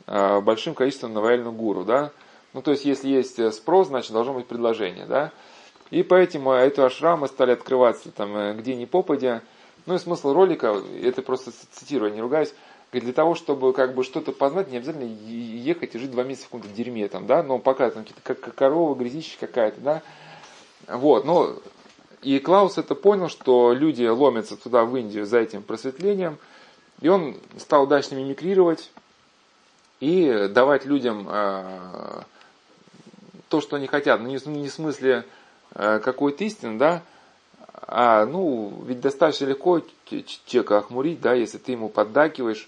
[0.07, 2.11] а, большим количеством навальных гуру, да.
[2.55, 5.33] Ну, то есть, если есть спрос, значит, должно быть предложение, да.
[5.91, 9.41] И поэтому эти ашрамы стали открываться там э, где ни попадя.
[9.85, 12.53] Ну и смысл ролика, это просто цитирую, не ругаюсь,
[12.93, 16.51] для того, чтобы как бы что-то познать, не обязательно ехать и жить два месяца в
[16.51, 20.01] каком-то дерьме там, да, но пока там какие-то как корова, грязище какая-то, да.
[20.87, 21.57] Вот, но
[22.21, 26.37] и Клаус это понял, что люди ломятся туда, в Индию, за этим просветлением.
[27.01, 28.91] И он стал дальше мимикрировать
[29.99, 32.21] и давать людям э,
[33.49, 34.21] то, что они хотят.
[34.21, 35.25] Ну, не, не в смысле
[35.73, 37.01] э, какой-то истины, да,
[37.87, 39.81] а, ну, ведь достаточно легко
[40.45, 42.67] человека охмурить, да, если ты ему поддакиваешь,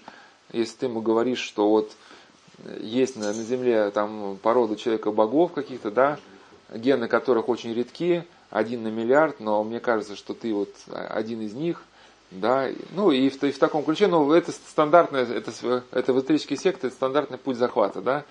[0.52, 1.92] если ты ему говоришь, что вот
[2.80, 6.18] есть на, на земле там порода человека-богов каких-то, да,
[6.72, 11.52] гены которых очень редки, один на миллиард, но мне кажется, что ты вот один из
[11.52, 11.82] них,
[12.30, 16.58] да, ну и в, и в таком ключе, ну это стандартная, это, это в эзотерические
[16.58, 18.24] секты, это стандартный путь захвата, да.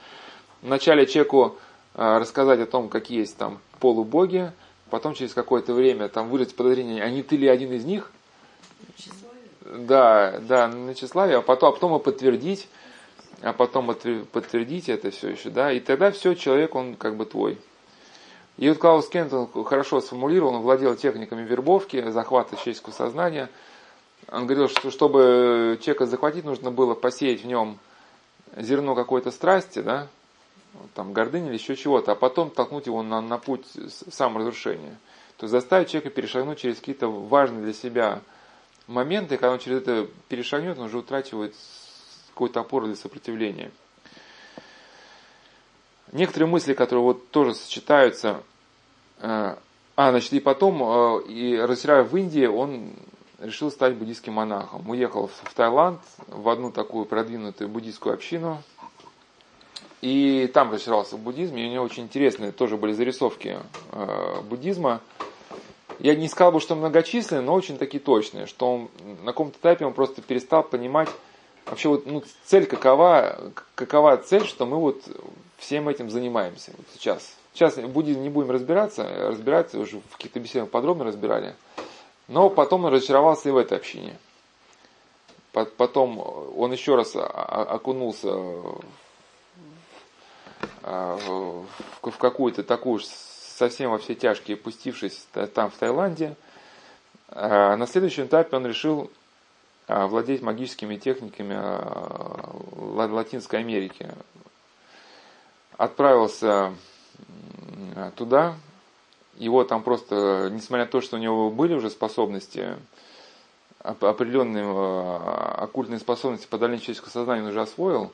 [0.61, 1.57] Вначале человеку
[1.93, 4.51] рассказать о том, какие есть там полубоги,
[4.89, 8.11] потом через какое-то время там выразить подозрение, а не ты ли один из них?
[9.65, 12.69] Да, да, на тщеславие, а потом, а потом и подтвердить,
[13.41, 17.57] а потом подтвердить это все еще, да, и тогда все, человек, он как бы твой.
[18.57, 23.49] И вот Клаус Кентон хорошо сформулировал, он владел техниками вербовки, захвата человеческого сознания.
[24.29, 27.77] Он говорил, что чтобы человека захватить, нужно было посеять в нем
[28.57, 30.07] зерно какой-то страсти, да,
[30.93, 33.65] там гордыни или еще чего-то, а потом толкнуть его на, на путь
[34.09, 34.97] саморазрушения.
[35.37, 38.21] То есть заставить человека перешагнуть через какие-то важные для себя
[38.87, 41.53] моменты, когда он через это перешагнет, он уже утрачивает
[42.29, 43.71] какой-то опору для сопротивления.
[46.11, 48.41] Некоторые мысли, которые вот тоже сочетаются.
[49.19, 49.55] Э,
[49.95, 52.93] а, значит, и потом, э, и расселяя в Индии, он
[53.39, 54.89] решил стать буддийским монахом.
[54.89, 58.63] Уехал в Таиланд, в одну такую продвинутую буддийскую общину.
[60.01, 61.63] И там расширался в буддизме.
[61.63, 63.57] И у него очень интересные тоже были зарисовки
[63.91, 65.01] э, буддизма.
[65.99, 68.89] Я не сказал бы, что многочисленные, но очень такие точные, что он
[69.23, 71.09] на каком-то этапе он просто перестал понимать,
[71.65, 75.01] вообще вот ну, цель какова, какова цель, что мы вот
[75.57, 77.35] всем этим занимаемся вот сейчас.
[77.53, 81.55] Сейчас будем, не будем разбираться, разбираться уже в каких-то беседах подробно разбирали.
[82.27, 84.15] Но потом он разочаровался и в этой общине.
[85.51, 86.19] Потом
[86.55, 88.81] он еще раз окунулся в
[92.19, 96.35] какую-то такую совсем во все тяжкие, пустившись там в Таиланде.
[97.29, 99.11] А на следующем этапе он решил
[99.87, 104.09] а, владеть магическими техниками а, Латинской Америки.
[105.77, 106.73] Отправился
[108.15, 108.55] туда,
[109.37, 112.75] его там просто, несмотря на то, что у него были уже способности,
[113.79, 114.65] определенные
[115.57, 118.11] оккультные способности по дальнейшему человеческого сознания он уже освоил,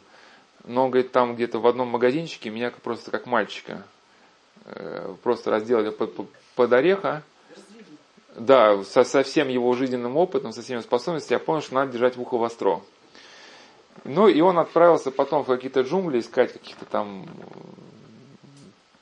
[0.64, 3.86] но, говорит, там где-то в одном магазинчике меня просто как мальчика
[4.66, 6.14] э, просто разделали под,
[6.56, 7.24] под ореха.
[8.36, 12.18] Да, со, со всем его жизненным опытом, со всеми способностями, я понял, что надо держать
[12.18, 12.82] в ухо востро.
[14.06, 17.26] Ну, и он отправился потом в какие-то джунгли искать каких-то там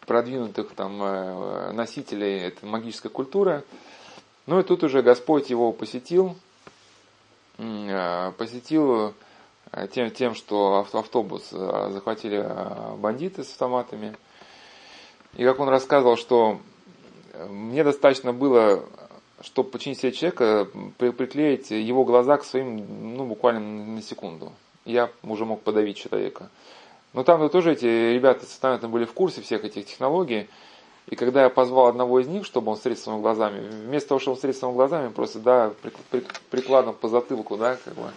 [0.06, 3.64] продвинутых там э, носителей этой магической культуры.
[4.46, 6.36] Ну и тут уже Господь его посетил,
[7.58, 9.12] э, посетил э,
[9.92, 12.46] тем, тем, что автобус захватили
[12.98, 14.16] бандиты с автоматами.
[15.36, 16.60] И как он рассказывал, что
[17.50, 18.84] мне достаточно было,
[19.42, 24.52] чтобы починить себе человека, приклеить его глаза к своим, ну, буквально на секунду.
[24.84, 26.50] Я уже мог подавить человека.
[27.14, 28.58] Но там тоже эти ребята с
[28.88, 30.50] были в курсе всех этих технологий.
[31.08, 34.54] И когда я позвал одного из них, чтобы он своими глазами, вместо того, чтобы он
[34.54, 35.74] своими глазами, просто, да,
[36.50, 38.12] прикладом по затылку, да, как бы.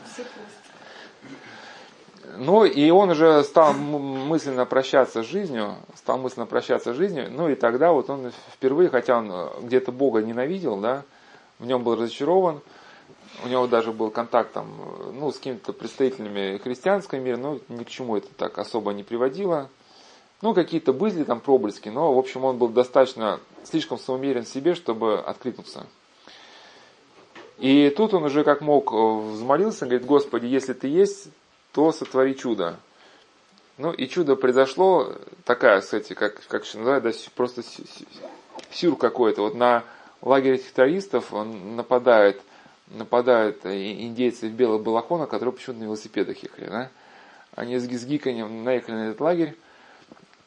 [2.37, 7.48] Ну, и он уже стал мысленно прощаться с жизнью, стал мысленно прощаться с жизнью, ну,
[7.48, 11.02] и тогда вот он впервые, хотя он где-то Бога ненавидел, да,
[11.58, 12.60] в нем был разочарован,
[13.44, 14.68] у него даже был контакт там,
[15.12, 19.68] ну, с какими-то представителями христианского мира, но ни к чему это так особо не приводило.
[20.42, 24.74] Ну, какие-то были там проблески, но, в общем, он был достаточно слишком самоуверен в себе,
[24.74, 25.87] чтобы откликнуться.
[27.58, 31.28] И тут он уже как мог взмолился, говорит, Господи, если ты есть,
[31.74, 32.78] то сотвори чудо.
[33.76, 35.12] Ну и чудо произошло,
[35.44, 37.62] такая, кстати, как, как еще называют, да, просто
[38.70, 39.42] сюр какой-то.
[39.42, 39.84] Вот на
[40.22, 42.40] лагерь террористов он нападает–
[42.88, 46.66] нападают индейцы в белых балахонах, которые почему-то на велосипедах ехали.
[46.66, 46.90] Да?
[47.54, 49.56] Они с гиканьем наехали на этот лагерь,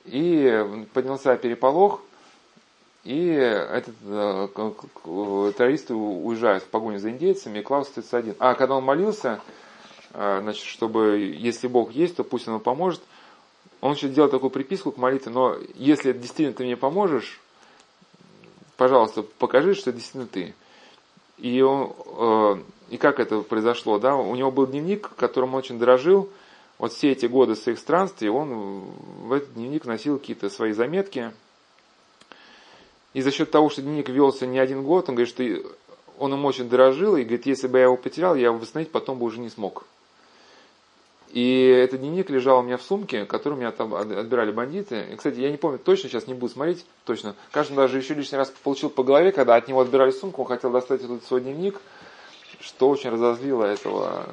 [0.05, 2.01] и поднялся переполох,
[3.03, 4.47] и этот, э,
[5.57, 8.35] террористы уезжают в погоню за индейцами, и Клаус остается один.
[8.39, 9.39] А когда он молился,
[10.17, 13.01] значит, чтобы если Бог есть, то пусть он поможет,
[13.81, 17.39] он еще делал такую приписку к молитве, но если действительно ты мне поможешь,
[18.77, 20.55] пожалуйста, покажи, что действительно ты.
[21.37, 22.55] И, он, э,
[22.89, 23.99] и как это произошло?
[23.99, 24.15] Да?
[24.15, 26.29] У него был дневник, которым он очень дорожил.
[26.79, 28.85] Вот все эти годы своих странствий он
[29.21, 31.31] в этот дневник носил какие-то свои заметки.
[33.13, 35.43] И за счет того, что дневник велся не один год, он говорит, что
[36.17, 39.19] он им очень дорожил, и говорит, если бы я его потерял, я его восстановить потом
[39.19, 39.85] бы уже не смог.
[41.31, 45.07] И этот дневник лежал у меня в сумке, который меня там отбирали бандиты.
[45.11, 47.35] И, кстати, я не помню точно, сейчас не буду смотреть точно.
[47.51, 50.71] Кажется, даже еще лишний раз получил по голове, когда от него отбирали сумку, он хотел
[50.71, 51.81] достать этот свой дневник,
[52.61, 54.25] что очень разозлило этого.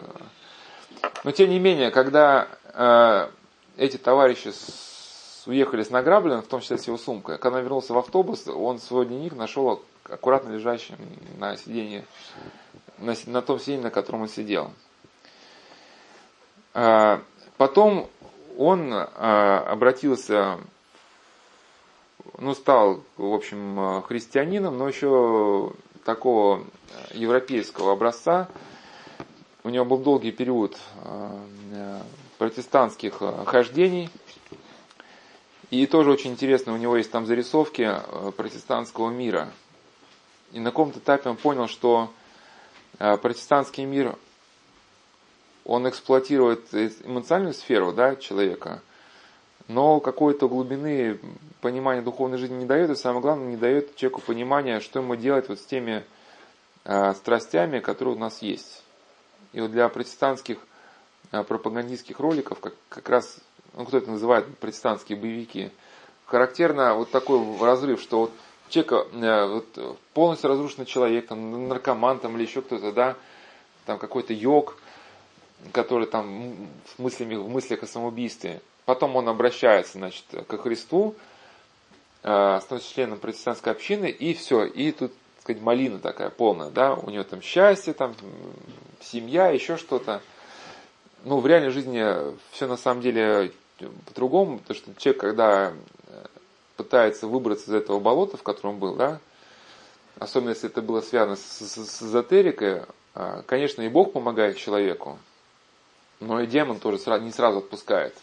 [1.24, 3.28] Но тем не менее, когда э,
[3.76, 7.92] эти товарищи с, уехали с награбленным, в том числе с его сумкой, когда он вернулся
[7.92, 10.96] в автобус, он свой дневник нашел аккуратно лежащим
[11.38, 12.04] на сиденье,
[12.98, 14.70] на, на том сиденье, на котором он сидел.
[16.74, 17.22] А,
[17.56, 18.10] потом
[18.58, 20.58] он а, обратился,
[22.38, 25.72] ну, стал, в общем, христианином, но еще
[26.04, 26.64] такого
[27.12, 28.48] европейского образца.
[29.62, 32.02] У него был долгий период а,
[32.38, 34.10] протестантских хождений.
[35.70, 37.90] И тоже очень интересно, у него есть там зарисовки
[38.36, 39.48] протестантского мира.
[40.52, 42.10] И на каком-то этапе он понял, что
[42.98, 44.14] протестантский мир
[45.64, 48.82] он эксплуатирует эмоциональную сферу да, человека,
[49.66, 51.18] но какой-то глубины
[51.60, 55.48] понимания духовной жизни не дает, и самое главное, не дает человеку понимания, что ему делать
[55.48, 56.04] вот с теми
[56.84, 58.82] э, страстями, которые у нас есть.
[59.54, 60.58] И вот для протестантских
[61.32, 63.38] э, пропагандистских роликов, как, как раз,
[63.74, 65.70] ну кто это называет, протестантские боевики,
[66.26, 68.32] характерно вот такой разрыв, что вот
[68.68, 73.16] человека, э, вот, полностью разрушенный человек, там, наркоман там, или еще кто-то, да,
[73.86, 74.76] там какой-то йог,
[75.72, 78.60] который там в, мыслями, в мыслях о самоубийстве.
[78.84, 81.14] Потом он обращается значит, ко Христу,
[82.22, 86.94] э, становится членом протестантской общины, и все, и тут, так сказать, малина такая полная, да,
[86.94, 88.14] у него там счастье, там
[89.00, 90.20] семья, еще что-то.
[91.24, 92.04] Ну, в реальной жизни
[92.50, 93.52] все на самом деле
[94.06, 95.72] по-другому, потому что человек, когда
[96.08, 96.24] э,
[96.76, 99.20] пытается выбраться из этого болота, в котором был, да,
[100.18, 102.82] особенно если это было связано с, с, с эзотерикой,
[103.14, 105.18] э, конечно, и Бог помогает человеку,
[106.20, 108.14] но и демон тоже не сразу отпускает.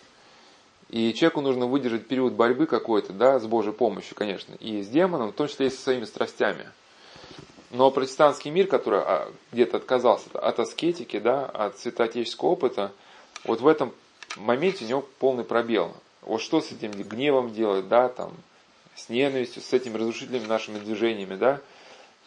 [0.90, 5.30] И человеку нужно выдержать период борьбы какой-то, да, с Божьей помощью, конечно, и с демоном,
[5.30, 6.68] в том числе и со своими страстями.
[7.70, 12.92] Но протестантский мир, который а, где-то отказался от аскетики, да, от святоотеческого опыта,
[13.46, 13.94] вот в этом
[14.36, 15.94] моменте у него полный пробел.
[16.24, 18.34] Вот что с этим гневом делать, да, там,
[18.94, 21.62] с ненавистью, с этими разрушительными нашими движениями, да.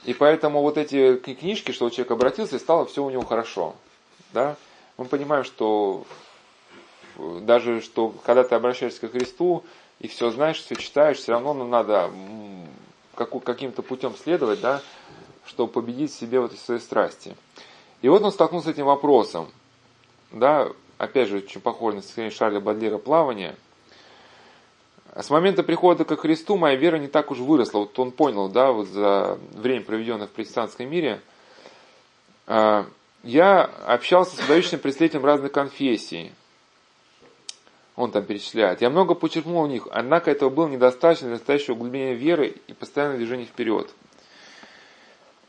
[0.04, 3.76] И поэтому вот эти книжки, что человек обратился, и стало все у него хорошо,
[4.32, 4.56] да
[4.96, 6.04] мы понимаем, что
[7.16, 9.64] даже что когда ты обращаешься к Христу
[10.00, 12.10] и все знаешь, все читаешь, все равно ну, надо
[13.14, 14.82] каким-то путем следовать, да,
[15.46, 17.36] чтобы победить в себе вот эти свои страсти.
[18.02, 19.50] И вот он столкнулся с этим вопросом,
[20.30, 20.68] да,
[20.98, 23.56] опять же, очень похоже на стихотворение Шарля Бадлера «Плавание».
[25.14, 27.80] С момента прихода ко Христу моя вера не так уж выросла.
[27.80, 31.20] Вот он понял, да, вот за время, проведенное в протестантском мире,
[32.48, 32.84] а,
[33.24, 36.32] я общался с выдающимся представителем разных конфессий.
[37.96, 38.82] Он там перечисляет.
[38.82, 43.18] Я много почерпнул у них, однако этого было недостаточно для настоящего углубления веры и постоянного
[43.18, 43.90] движения вперед.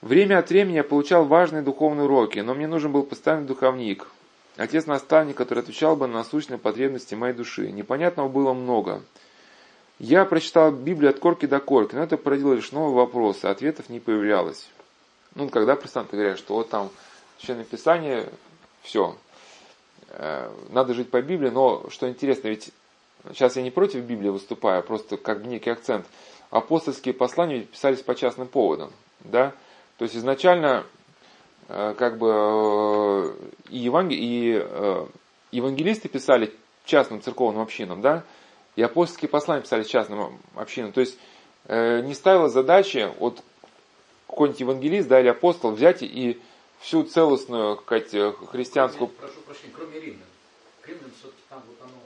[0.02, 4.08] Время от времени я получал важные духовные уроки, но мне нужен был постоянный духовник,
[4.56, 7.72] отец-наставник, который отвечал бы на насущные потребности моей души.
[7.72, 9.02] Непонятного было много.
[9.98, 14.00] Я прочитал Библию от корки до корки, но это породило лишь новые вопросы, ответов не
[14.00, 14.70] появлялось.
[15.34, 16.92] Ну, когда протестанты говорят, что вот там
[17.38, 18.30] Священное Писание,
[18.82, 19.16] все,
[20.10, 22.72] э, надо жить по Библии, но что интересно, ведь
[23.30, 26.06] сейчас я не против Библии выступаю, а просто как бы некий акцент.
[26.50, 29.54] Апостольские послания писались по частным поводам, да,
[29.98, 30.86] то есть изначально
[31.68, 33.34] э, как бы э,
[33.70, 34.18] и, евангел...
[34.18, 35.08] и
[35.52, 36.54] евангелисты писали
[36.86, 38.24] частным церковным общинам, да,
[38.76, 40.92] и апостольские послания писали частным общинам.
[40.92, 41.18] То есть
[41.68, 43.42] не ставила задачи, вот
[44.28, 46.40] какой-нибудь евангелист, да, или апостол взять и
[46.86, 49.08] всю целостную, как сказать, христианскую...
[49.08, 50.28] Прошу прощения, кроме римлян.
[50.86, 52.00] Римлян все-таки там вот оно...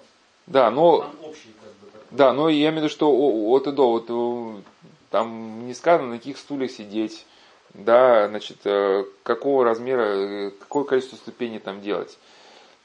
[0.48, 1.00] Да, но...
[1.00, 2.08] Там общий, как бы, такой.
[2.12, 4.64] Да, но я имею в виду, что от и до, вот
[5.10, 7.26] там не сказано, на каких стульях сидеть,
[7.74, 12.18] да, значит, э, какого размера, э, какое количество ступеней там делать.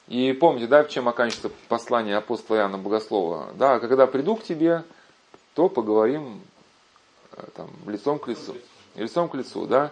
[0.09, 3.47] И помните, да, в чем оканчивается послание апостола Иоанна Богослова?
[3.55, 4.83] Да, когда приду к тебе,
[5.53, 6.41] то поговорим
[7.31, 8.55] э, там, лицом к лицу.
[8.95, 9.91] Лицом к лицу, да.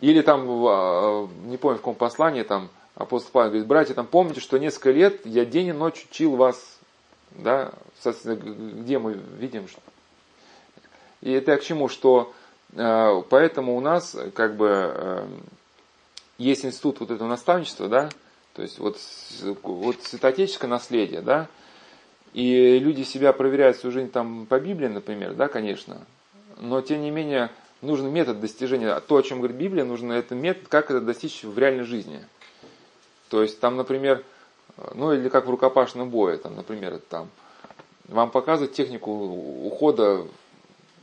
[0.00, 4.40] Или там, а, не помню в каком послании, там апостол Павел говорит, братья, там помните,
[4.40, 6.78] что несколько лет я день и ночь учил вас,
[7.32, 7.72] да,
[8.04, 9.80] где мы видим, что...
[11.20, 12.32] И это к чему, что
[12.72, 15.26] э, поэтому у нас как бы э,
[16.38, 18.08] есть институт вот этого наставничества, да,
[18.54, 18.96] то есть вот,
[19.62, 21.48] вот святоотеческое наследие, да,
[22.32, 25.98] и люди себя проверяют всю жизнь там по Библии, например, да, конечно,
[26.58, 27.50] но тем не менее
[27.82, 28.98] нужен метод достижения.
[29.00, 32.24] То, о чем говорит Библия, нужен это метод, как это достичь в реальной жизни.
[33.28, 34.24] То есть там, например,
[34.94, 37.28] ну или как в рукопашном бое, там, например, там,
[38.08, 40.26] вам показывают технику ухода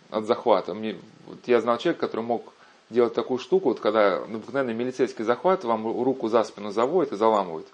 [0.10, 0.74] от захвата.
[0.74, 2.54] Мне, вот я знал человека, который мог
[2.90, 7.68] делать такую штуку, вот когда обыкновенный милицейский захват, вам руку за спину заводит и заламывает.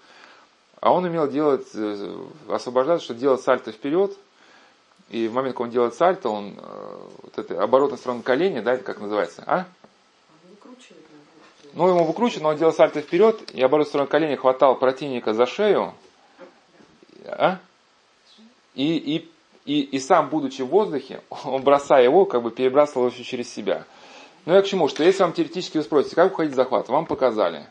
[0.80, 4.16] А он умел делать, э, освобождаться, что делать сальто вперед,
[5.10, 8.74] и в момент, когда он делает сальто, он э, вот это оборотная сторона колени, да,
[8.74, 9.66] это как называется, а?
[11.74, 15.46] Ну, ему выкручивает, но он делал сальто вперед, и оборотная сторона колени хватал противника за
[15.46, 15.94] шею,
[17.26, 17.58] а?
[18.74, 19.30] И, и,
[19.66, 23.84] и, и сам, будучи в воздухе, он, бросая его, как бы перебрасывал его через себя.
[24.46, 24.88] Ну, я к чему?
[24.88, 27.66] Что если вам теоретически вы спросите, как уходить в захват, вам показали.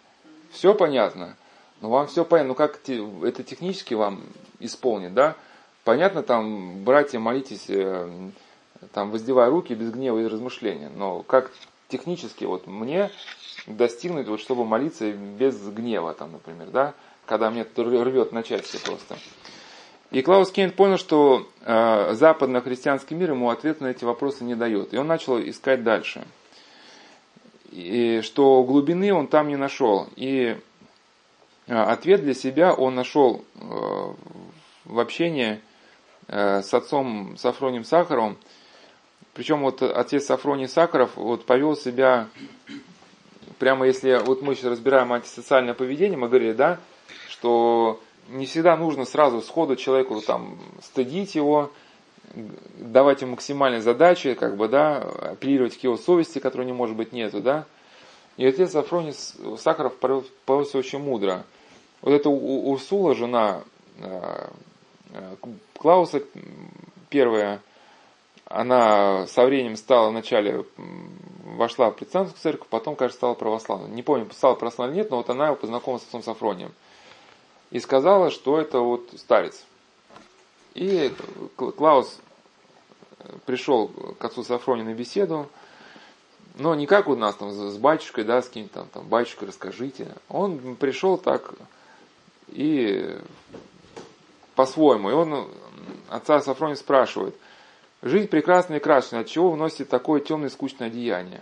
[0.52, 1.36] Все понятно.
[1.82, 2.50] Ну, вам все понятно.
[2.50, 4.24] Ну, как это технически вам
[4.60, 5.36] исполнить, да?
[5.84, 8.10] Понятно, там, братья, молитесь, э,
[8.94, 10.90] там, воздевая руки без гнева и размышления.
[10.96, 11.52] Но как
[11.90, 13.12] технически вот мне
[13.68, 16.94] достигнуть, вот, чтобы молиться без гнева, там, например, да,
[17.26, 19.18] когда мне рвет на части просто.
[20.12, 24.94] И Клаус Кейн понял, что э, западно-христианский мир ему ответ на эти вопросы не дает.
[24.94, 26.24] И он начал искать дальше.
[27.72, 30.08] И что глубины он там не нашел.
[30.16, 30.56] И
[31.66, 33.60] э, ответ для себя он нашел э,
[34.86, 35.60] в общении
[36.28, 38.38] с отцом Сафронием Сахаровым.
[39.34, 42.28] Причем вот отец Сафроний Сахаров вот повел себя,
[43.58, 46.80] прямо если вот мы сейчас разбираем антисоциальное поведение, мы говорили, да,
[47.30, 48.00] что
[48.30, 51.72] не всегда нужно сразу сходу человеку там стыдить его,
[52.78, 57.12] давать ему максимальные задачи, как бы, да, апеллировать к его совести, которой не может быть
[57.12, 57.66] нету, да.
[58.38, 59.14] И отец Сафроний
[59.58, 61.44] Сахаров повел себя очень мудро.
[62.02, 63.62] Вот эта Урсула, жена
[64.00, 64.50] э, Э,
[65.78, 66.24] Клауса
[67.10, 67.62] первая,
[68.46, 70.66] она со временем стала вначале,
[71.44, 73.90] вошла в протестантскую церковь, потом, кажется, стала православной.
[73.90, 76.74] Не помню, стала православной нет, но вот она познакомилась с отцом Сафронием.
[77.72, 79.64] И сказала, что это вот старец.
[80.74, 81.14] И
[81.56, 82.20] Клаус
[83.46, 85.50] пришел к отцу Сафронию на беседу,
[86.56, 90.16] но не как у нас там с батюшкой, да, с кем-то там, там, батюшка, расскажите.
[90.30, 91.56] Он пришел так
[92.50, 93.18] и
[94.56, 95.10] по-своему.
[95.10, 95.50] И он
[96.10, 97.36] отца Сафрония спрашивает,
[98.02, 101.42] жизнь прекрасная и красная, от чего вы носите такое темное и скучное одеяние?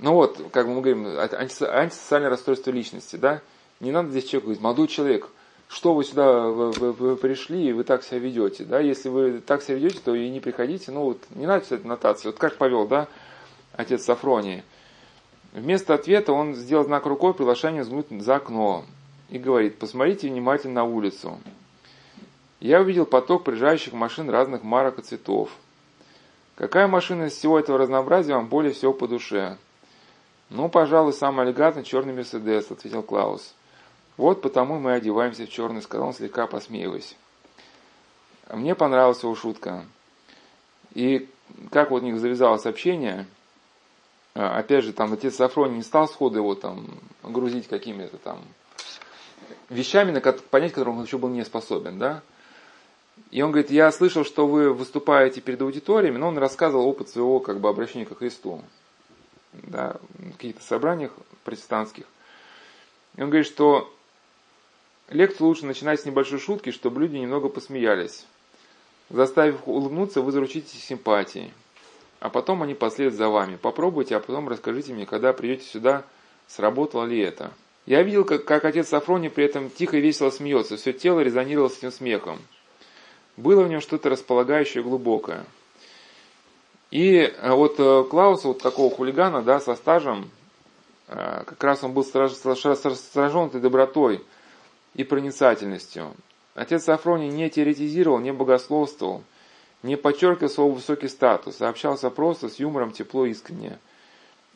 [0.00, 3.40] Ну вот, как мы говорим, антисоциальное расстройство личности, да?
[3.80, 5.28] Не надо здесь человеку говорить, молодой человек,
[5.68, 8.64] что вы сюда вы, вы- вы пришли, и вы так себя ведете.
[8.64, 8.80] Да?
[8.80, 10.90] Если вы так себя ведете, то и не приходите.
[10.90, 12.32] Ну, вот, не надо писать нотацию.
[12.32, 13.06] Вот как повел, да,
[13.72, 14.64] отец Сафронии.
[15.52, 18.84] Вместо ответа он сделал знак рукой, приглашение взглянуть за окно.
[19.30, 21.38] И говорит, посмотрите внимательно на улицу.
[22.60, 25.50] Я увидел поток приезжающих машин разных марок и цветов.
[26.56, 29.56] Какая машина из всего этого разнообразия вам более всего по душе?
[30.50, 33.54] Ну, пожалуй, самый элегантный черный Мерседес, ответил Клаус.
[34.16, 37.16] Вот потому мы одеваемся в черный, сказал он, слегка посмеиваясь.
[38.50, 39.84] Мне понравилась его шутка.
[40.94, 41.28] И
[41.70, 43.26] как вот у них завязалось общение,
[44.34, 46.86] а, опять же, там отец Сафроний не стал сходу его там
[47.22, 48.40] грузить какими-то там
[49.68, 52.22] вещами, на понять которым он еще был не способен, да.
[53.30, 57.40] И он говорит, я слышал, что вы выступаете перед аудиториями, но он рассказывал опыт своего
[57.40, 58.62] как бы обращения ко Христу,
[59.52, 61.12] да, в каких-то собраниях
[61.44, 62.04] протестантских.
[63.16, 63.92] И он говорит, что
[65.10, 68.26] лекцию лучше начинать с небольшой шутки, чтобы люди немного посмеялись.
[69.10, 71.52] Заставив улыбнуться, вы заручитесь их симпатией.
[72.20, 73.56] А потом они последуют за вами.
[73.56, 76.04] Попробуйте, а потом расскажите мне, когда придете сюда,
[76.46, 77.52] сработало ли это.
[77.86, 81.68] Я видел, как, как отец Сафроний при этом тихо и весело смеется, все тело резонировало
[81.68, 82.38] с этим смехом.
[83.38, 85.44] Было в нем что-то располагающее глубокое.
[86.90, 90.28] И э, вот э, Клаус, вот такого хулигана, да, со стажем,
[91.06, 94.24] э, как раз он был сражен этой добротой
[94.94, 96.14] и проницательностью.
[96.56, 99.22] Отец Сафроний не теоретизировал, не богословствовал,
[99.84, 103.78] не подчеркивал свой высокий статус, а общался просто с юмором, тепло искренне.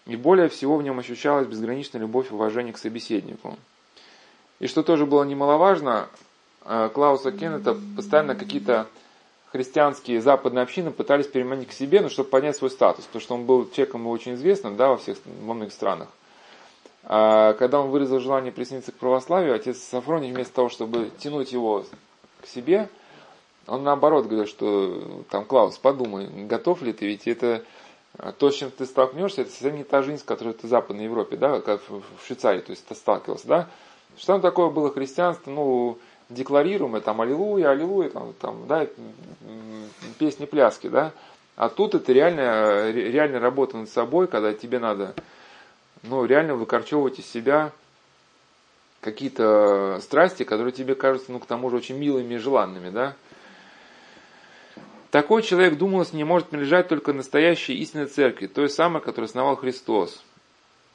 [0.07, 3.57] И более всего в нем ощущалась безграничная любовь и уважение к собеседнику.
[4.59, 6.09] И что тоже было немаловажно,
[6.65, 8.87] Клауса Кеннета постоянно какие-то
[9.53, 13.45] христианские западные общины пытались переманить к себе, ну, чтобы поднять свой статус, потому что он
[13.45, 16.09] был человеком очень известным да, во, всех, во многих странах.
[17.05, 21.85] А когда он выразил желание присоединиться к православию, отец Сафроний вместо того, чтобы тянуть его
[22.41, 22.89] к себе,
[23.67, 27.63] он наоборот говорил, что там, Клаус, подумай, готов ли ты, ведь это
[28.19, 30.71] а, то, с чем ты столкнешься, это совсем не та жизнь, с которой ты в
[30.71, 33.69] Западной Европе, да, как в Швейцарии, то есть ты сталкивался, да.
[34.17, 35.99] Что там такое было христианство, ну,
[36.29, 38.87] декларируемое, там, аллилуйя, аллилуйя, там, там, да,
[40.19, 41.13] песни, пляски, да.
[41.57, 45.15] А тут это реальная, ре- реальная работа над собой, когда тебе надо,
[46.03, 47.73] ну, реально выкорчевывать из себя
[49.01, 53.15] какие-то страсти, которые тебе кажутся, ну, к тому же, очень милыми и желанными, да.
[55.11, 60.25] Такой человек, думалось, не может принадлежать только настоящей истинной церкви, той самой, которую основал Христос.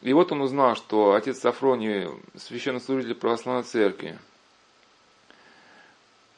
[0.01, 4.17] И вот он узнал, что отец Сафроний священнослужитель православной церкви.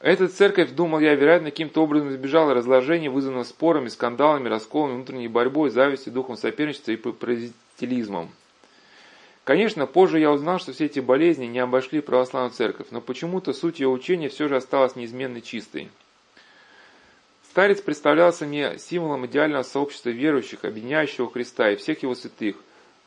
[0.00, 5.68] Эта церковь, думал я, вероятно, каким-то образом избежала разложения, вызванного спорами, скандалами, расколами, внутренней борьбой,
[5.68, 8.30] завистью, духом соперничества и паразитилизмом.
[9.44, 13.80] Конечно, позже я узнал, что все эти болезни не обошли православную церковь, но почему-то суть
[13.80, 15.90] ее учения все же осталась неизменно чистой.
[17.50, 22.56] Старец представлялся мне символом идеального сообщества верующих, объединяющего Христа и всех его святых,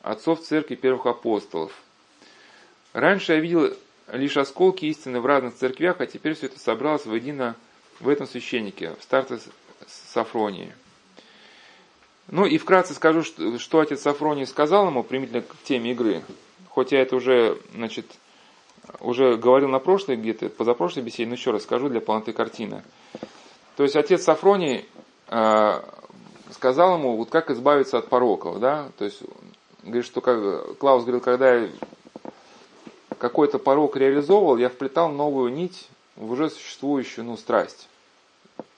[0.03, 1.71] отцов церкви первых апостолов.
[2.91, 3.73] Раньше я видел
[4.11, 7.55] лишь осколки истины в разных церквях, а теперь все это собралось воедино
[7.99, 9.39] в этом священнике, в старце
[9.87, 10.73] Сафронии.
[12.27, 16.23] Ну и вкратце скажу, что, что отец Сафроний сказал ему примительно к теме игры.
[16.69, 18.05] Хоть я это уже, значит,
[18.99, 22.83] уже говорил на прошлой где-то, позапрошлой беседе, но еще раз скажу для полноты картины.
[23.75, 24.85] То есть отец Сафроний
[25.27, 25.81] э,
[26.51, 29.21] сказал ему, вот как избавиться от пороков, да, то есть
[29.83, 31.69] говорит, что как, Клаус говорил, когда я
[33.23, 37.87] какой-то порог реализовывал, я вплетал новую нить в уже существующую, ну, страсть.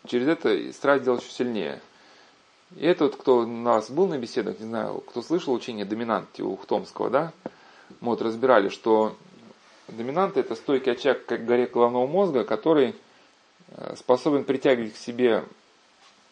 [0.06, 1.82] Через это страсть делал еще сильнее.
[2.76, 6.39] И это вот, кто у нас был на беседах, не знаю, кто слышал учение доминант
[6.39, 7.34] у Хтомского, да,
[8.02, 9.16] мы вот разбирали, что
[9.88, 12.93] доминант это стойкий очаг как горе головного мозга, который
[13.96, 15.43] способен притягивать к себе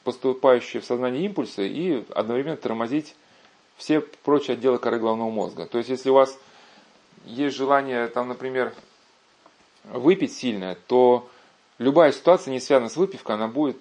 [0.03, 3.15] поступающие в сознание импульсы и одновременно тормозить
[3.75, 5.65] все прочие отделы коры головного мозга.
[5.65, 6.37] То есть, если у вас
[7.25, 8.73] есть желание, там, например,
[9.85, 11.29] выпить сильное, то
[11.77, 13.77] любая ситуация, не связанная с выпивкой, она будет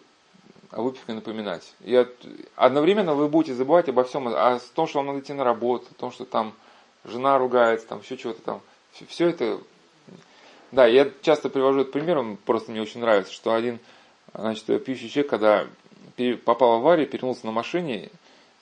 [0.71, 1.75] о выпивке напоминать.
[1.81, 2.07] И
[2.57, 5.95] одновременно вы будете забывать обо всем, о том, что вам надо идти на работу, о
[5.95, 6.55] том, что там
[7.05, 8.61] жена ругается, там еще чего-то там.
[9.09, 9.61] Все это
[10.73, 13.79] да, я часто привожу этот пример, он просто мне очень нравится, что один
[14.35, 15.67] значит, пьющий человек, когда
[16.47, 18.09] попал в аварию, перевернулся на машине,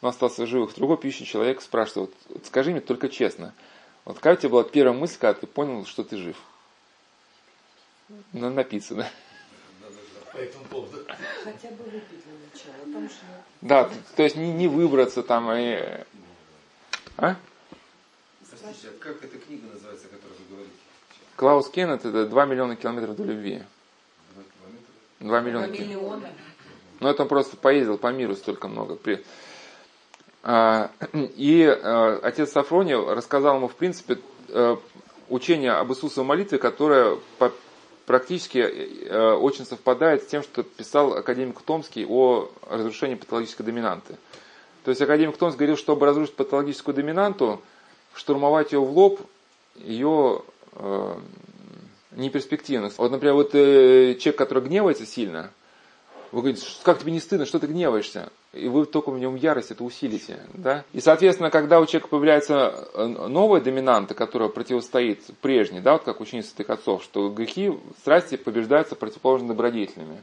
[0.03, 3.55] но остался живых, другой пьющий человек спрашивает, вот, скажи мне только честно,
[4.05, 6.37] вот какая у тебя была первая мысль, когда ты понял, что ты жив?
[8.33, 9.11] Надо напиться, да?
[10.33, 11.05] По этому поводу.
[11.45, 13.25] Хотя бы выпить для начала, потому что...
[13.61, 16.05] Да, то есть не, не выбраться там и...
[17.17, 17.37] А?
[18.49, 20.75] Простите, а как эта книга называется, о которой вы говорите?
[21.37, 23.63] Клаус Кеннет это 2 миллиона километров до любви.
[25.21, 25.89] 2 миллиона километров.
[25.89, 26.29] Миллионы.
[27.01, 28.97] Ну, это он просто поездил по миру столько много.
[30.43, 34.19] А, И э, отец Сафроний рассказал ему, в принципе,
[34.49, 34.77] э,
[35.29, 37.19] учение об Иисусовой молитве, которое
[38.07, 44.17] практически э, очень совпадает с тем, что писал академик Томский о разрушении патологической доминанты.
[44.85, 47.61] То есть академик Томский говорил, чтобы разрушить патологическую доминанту,
[48.15, 49.21] штурмовать ее в лоб,
[49.77, 51.15] ее э,
[52.13, 52.99] неперспективность.
[52.99, 55.51] Вот, например, вот э, человек, который гневается сильно,
[56.33, 58.31] вы говорите, «Ш- как тебе не стыдно, что ты гневаешься?
[58.53, 60.41] И вы только в нем ярость это усилите.
[60.55, 60.85] Да?
[60.93, 66.21] И, соответственно, когда у человека появляется э, новая доминанта, которая противостоит прежней, да, вот как
[66.21, 70.21] ученица святых отцов, что грехи, страсти побеждаются противоположно добродетельными.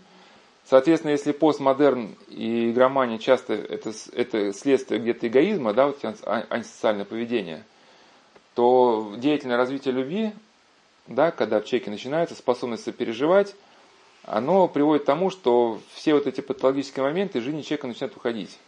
[0.69, 7.05] Соответственно, если постмодерн и игромания часто это, это следствие где-то эгоизма, да, вот а- антисоциальное
[7.05, 7.63] поведение,
[8.55, 10.33] то деятельное развитие любви,
[11.07, 13.55] да, когда в человеке начинается способность сопереживать,
[14.27, 18.59] оно приводит к тому, что все вот эти патологические моменты из жизни человека начинают уходить.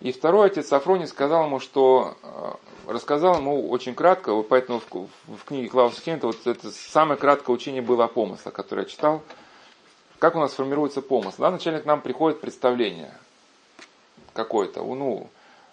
[0.00, 5.08] И второй отец Сафроний сказал ему, что э, рассказал ему очень кратко, вот поэтому в,
[5.26, 9.22] в книге Клауса Кента вот это самое краткое учение было о помыслах, которое я читал.
[10.20, 11.42] Как у нас формируется помысл?
[11.42, 13.12] Да, вначале к нам приходит представление
[14.32, 15.28] какое-то, ну,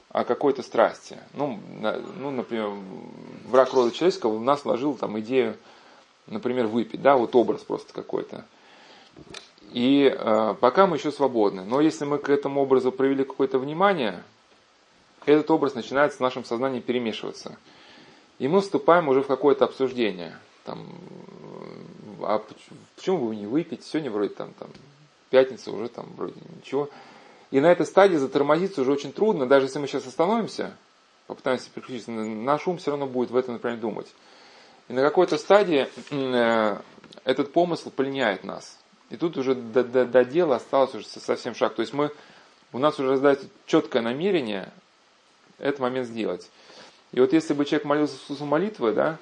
[0.09, 1.19] о какой-то страсти.
[1.33, 2.71] Ну, на- ну, например,
[3.45, 5.57] враг рода человеческого в нас вложил там идею,
[6.27, 8.45] например, выпить, да, вот образ просто какой-то.
[9.71, 11.63] И э, пока мы еще свободны.
[11.63, 14.23] Но если мы к этому образу проявили какое-то внимание,
[15.25, 17.57] этот образ начинает с нашим сознанием перемешиваться.
[18.39, 20.37] И мы вступаем уже в какое-то обсуждение.
[20.63, 20.85] Там,
[22.19, 23.83] э, а поч- почему бы не выпить?
[23.83, 24.69] Сегодня вроде там, там
[25.29, 26.89] пятница, уже там вроде ничего.
[27.49, 30.75] И на этой стадии затормозиться уже очень трудно, даже если мы сейчас остановимся,
[31.27, 34.07] попытаемся переключиться, наш ум все равно будет в этом например, думать.
[34.87, 36.77] И на какой-то стадии э,
[37.23, 38.77] этот помысл пленяет нас.
[39.09, 41.75] И тут уже до, до- до дела осталось уже совсем шаг.
[41.75, 42.11] То есть мы,
[42.71, 44.71] у нас уже раздается четкое намерение
[45.59, 46.49] этот момент сделать.
[47.11, 49.17] И вот если бы человек молился Иисусу молитвы, да,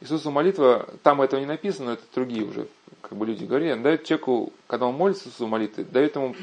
[0.00, 2.68] Иисусу молитва, там этого не написано, но это другие уже
[3.02, 6.34] как бы люди говорили, он дает человеку, когда он молится Иисусу молитвы, дает ему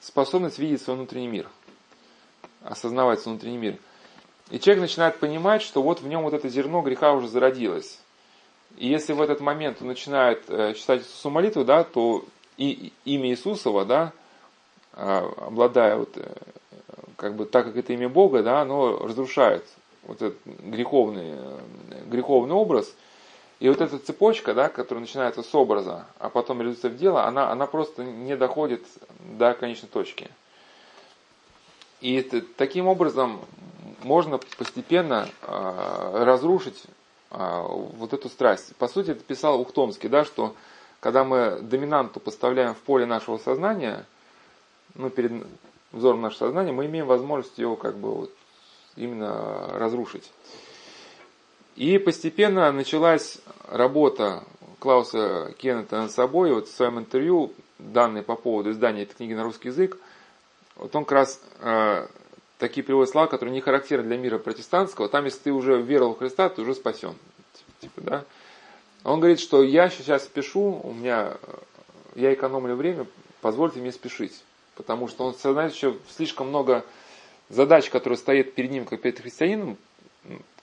[0.00, 1.48] способность видеть свой внутренний мир,
[2.62, 3.78] осознавать свой внутренний мир.
[4.50, 7.98] И человек начинает понимать, что вот в нем вот это зерно греха уже зародилось.
[8.78, 12.24] И если в этот момент он начинает э, читать Иисусу молитву, да, то
[12.56, 14.12] и, имя Иисусова, да,
[14.92, 16.32] а, обладая вот, э,
[17.16, 19.66] как бы так как это имя Бога, да, оно разрушает
[20.04, 21.58] вот этот греховный, э,
[22.06, 22.94] греховный образ.
[23.58, 27.50] И вот эта цепочка, да, которая начинается с образа, а потом реализуется в дело, она,
[27.50, 28.84] она просто не доходит
[29.18, 30.28] до конечной точки.
[32.00, 33.40] И т- таким образом
[34.04, 36.80] можно постепенно а, разрушить
[37.30, 38.74] вот эту страсть.
[38.76, 40.54] По сути, это писал Ухтомский, да, что
[41.00, 44.06] когда мы доминанту поставляем в поле нашего сознания,
[44.94, 45.46] ну, перед
[45.92, 48.34] взором нашего сознания, мы имеем возможность ее как бы вот
[48.96, 50.32] именно разрушить.
[51.76, 54.42] И постепенно началась работа
[54.80, 56.52] Клауса Кеннета над собой.
[56.52, 59.96] Вот в своем интервью, данные по поводу издания этой книги на русский язык,
[60.74, 62.06] вот он как раз э,
[62.58, 65.08] такие приводит слова, которые не характерны для мира протестантского.
[65.08, 67.14] Там, если ты уже веровал в Христа, ты уже спасен.
[67.80, 68.24] Типа, да?
[69.04, 71.54] Он говорит, что я сейчас спешу, у меня, э,
[72.16, 73.06] я экономлю время,
[73.40, 74.42] позвольте мне спешить.
[74.74, 76.84] Потому что он сознает еще слишком много
[77.48, 79.76] задач, которые стоят перед ним, как перед христианином,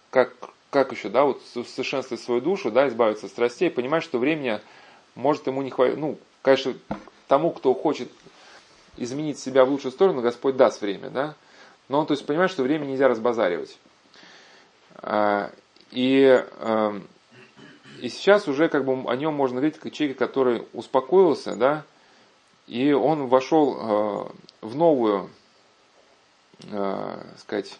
[0.10, 0.34] как,
[0.70, 4.60] как еще, да, вот совершенствовать свою душу, да, избавиться от страстей, понимать, что времени
[5.16, 5.98] может ему не хватить.
[5.98, 6.74] Ну, конечно,
[7.28, 8.10] тому, кто хочет
[8.98, 11.36] изменить себя в лучшую сторону, Господь даст время, да.
[11.89, 13.77] Он, то есть, понимает, что время нельзя разбазаривать.
[14.95, 15.51] А,
[15.91, 17.07] И, эм,
[18.01, 21.86] и сейчас уже как бы о нем можно говорить как человек, который успокоился, да,
[22.67, 25.29] и он вошел э, в новую,
[26.63, 27.79] э, сказать,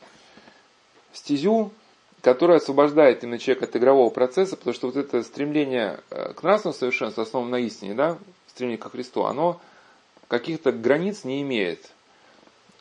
[1.12, 1.72] стезю,
[2.22, 6.78] которая освобождает именно человека от игрового процесса, потому что вот это стремление э, к нравственному
[6.78, 9.60] совершенству, основанном на истине, да, стремление ко Христу, оно
[10.28, 11.92] каких-то границ не имеет.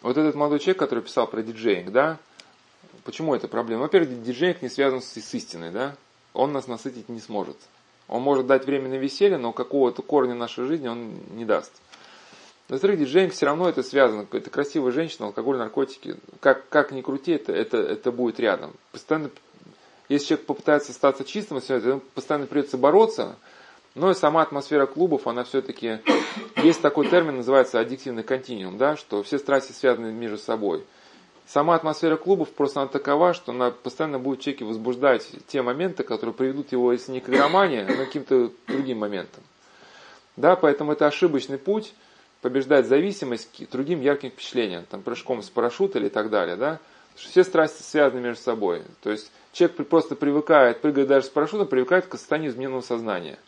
[0.05, 2.19] Вот этот молодой человек, который писал про диджеинг, да,
[3.05, 3.85] почему это проблема?
[3.85, 5.97] Во-первых, диджеинг не связан с, с истиной, да,
[6.35, 7.57] он нас насытить не сможет.
[8.07, 11.73] Он может дать временное веселье, но какого-то корня нашей жизни он не даст.
[12.69, 14.27] Во-вторых, диджеинг все равно это связано.
[14.31, 16.17] Это красивая женщина, алкоголь, наркотики.
[16.41, 18.75] Как, как ни крути, это, это, это будет рядом.
[18.93, 19.31] Постоянно,
[20.11, 23.37] если человек попытается остаться чистым, ему постоянно придется бороться,
[23.95, 26.01] но и сама атмосфера клубов, она все-таки...
[26.57, 30.85] Есть такой термин, называется аддиктивный континуум, да, что все страсти связаны между собой.
[31.47, 36.35] сама атмосфера клубов просто она такова, что она постоянно будет человеке возбуждать те моменты, которые
[36.35, 39.43] приведут его, если не к игромании, но к каким-то другим моментам.
[40.37, 41.93] Да, поэтому это ошибочный путь
[42.41, 46.81] побеждать зависимость к другим ярким впечатлениям, там, прыжком с парашюта или так далее, да.
[47.15, 48.83] Все страсти связаны между собой.
[49.03, 53.39] То есть человек просто привыкает, прыгает даже с парашютом, привыкает к состоянию измененного сознания.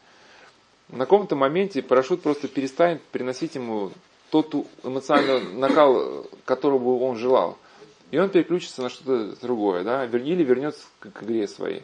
[0.89, 3.91] На каком-то моменте парашют просто перестанет приносить ему
[4.31, 7.59] тот эмоциональный накал, которого он желал.
[8.13, 11.83] И он переключится на что-то другое, да, или вернется к игре своей.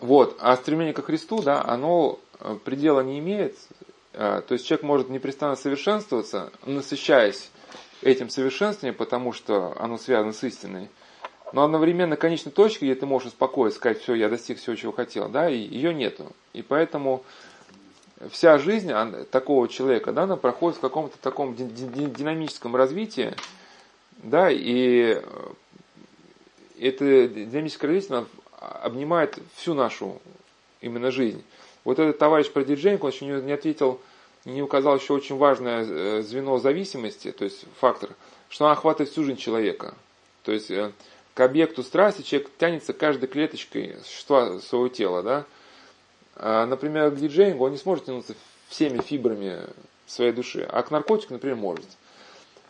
[0.00, 0.36] Вот.
[0.38, 3.56] А стремление ко Христу, да, оно э, предела не имеет.
[4.12, 7.50] А, то есть человек может непрестанно совершенствоваться, насыщаясь
[8.02, 10.90] этим совершенствованием, потому что оно связано с истиной.
[11.52, 15.28] Но одновременно конечной точки, где ты можешь успокоиться, сказать, все, я достиг всего, чего хотел,
[15.28, 16.32] да, и ее нету.
[16.52, 17.22] И поэтому
[18.30, 18.90] вся жизнь
[19.30, 23.34] такого человека, да, она проходит в каком-то таком динамическом развитии,
[24.22, 25.22] да, и э,
[26.80, 28.26] это динамическое развитие
[28.58, 30.20] обнимает всю нашу
[30.80, 31.44] именно жизнь.
[31.84, 34.00] Вот этот товарищ Продерженко, он еще не ответил,
[34.44, 38.10] не указал еще очень важное э, звено зависимости, то есть фактор,
[38.48, 39.94] что она охватывает всю жизнь человека.
[40.42, 40.92] То есть э,
[41.34, 45.22] к объекту страсти человек тянется каждой клеточкой существа своего тела.
[45.22, 45.44] Да?
[46.36, 48.34] А, например, к диджеингу он не сможет тянуться
[48.68, 49.58] всеми фибрами
[50.06, 51.86] своей души, а к наркотику, например, может.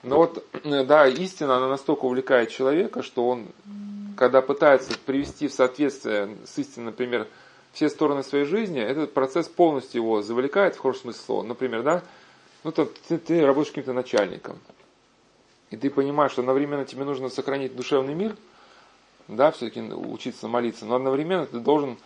[0.03, 3.49] Но вот, э, да, истина, она настолько увлекает человека, что он,
[4.17, 7.27] когда пытается привести в соответствие с истиной, например,
[7.73, 11.43] все стороны своей жизни, этот процесс полностью его завлекает в хорошем смысле слова.
[11.43, 12.03] Например, да,
[12.63, 14.59] ну там, ты, ты работаешь каким-то начальником,
[15.71, 18.37] и ты понимаешь, что одновременно тебе нужно сохранить душевный мир,
[19.29, 21.99] да, все-таки учиться молиться, но одновременно ты должен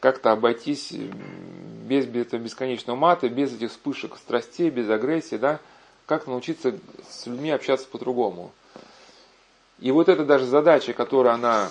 [0.00, 5.60] как-то обойтись без этого бесконечного мата, без этих вспышек страстей, без агрессии, да,
[6.06, 8.52] как научиться с людьми общаться по-другому.
[9.78, 11.68] И вот эта даже задача, которая она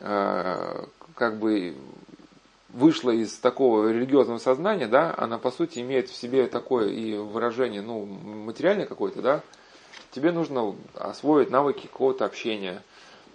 [0.00, 0.84] э,
[1.14, 1.74] как бы
[2.70, 7.82] вышла из такого религиозного сознания, да, она по сути имеет в себе такое и выражение,
[7.82, 9.42] ну, материальное какое-то, да,
[10.10, 12.82] тебе нужно освоить навыки какого-то общения,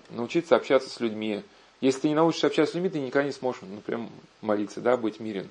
[0.10, 1.44] научиться общаться с людьми.
[1.82, 4.08] Если ты не научишься общаться с людьми, ты никогда не сможешь, например,
[4.42, 5.50] молиться, да, быть мирен.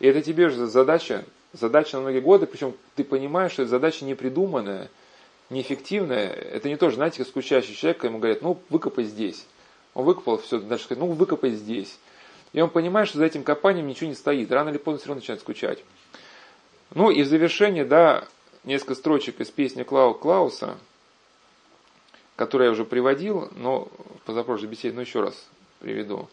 [0.00, 4.04] И это тебе же задача задача на многие годы, причем ты понимаешь, что эта задача
[4.04, 4.90] не придуманная,
[5.50, 6.28] неэффективная.
[6.28, 9.46] Это не тоже, знаете, как скучающий человек, ему говорят, ну, выкопай здесь.
[9.94, 11.98] Он выкопал, все, дальше сказать, ну, выкопай здесь.
[12.52, 14.50] И он понимает, что за этим копанием ничего не стоит.
[14.50, 15.84] Рано или поздно все равно начинает скучать.
[16.94, 18.24] Ну и в завершение, да,
[18.64, 20.78] несколько строчек из песни Клау Клауса,
[22.38, 23.88] которую я уже приводил, но
[24.24, 25.34] позапрошлой беседе, но еще раз
[25.80, 26.28] приведу.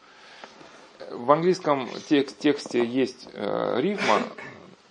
[1.10, 4.22] В английском текст, тексте есть э, рифма,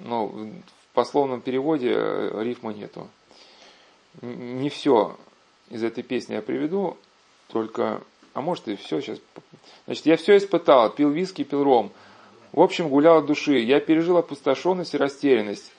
[0.01, 0.53] но в
[0.93, 3.09] пословном переводе э, рифма нету.
[4.23, 5.17] Не все
[5.71, 6.97] из этой песни я приведу,
[7.47, 8.03] только,
[8.33, 9.21] а может и все сейчас.
[9.87, 11.93] Значит, я все испытал, пил виски, пил ром.
[12.51, 13.59] В общем, гулял от души.
[13.61, 15.71] Я пережил опустошенность и растерянность.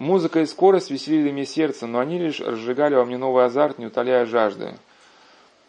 [0.00, 3.86] Музыка и скорость веселили мне сердце, но они лишь разжигали во мне новый азарт, не
[3.86, 4.74] утоляя жажды.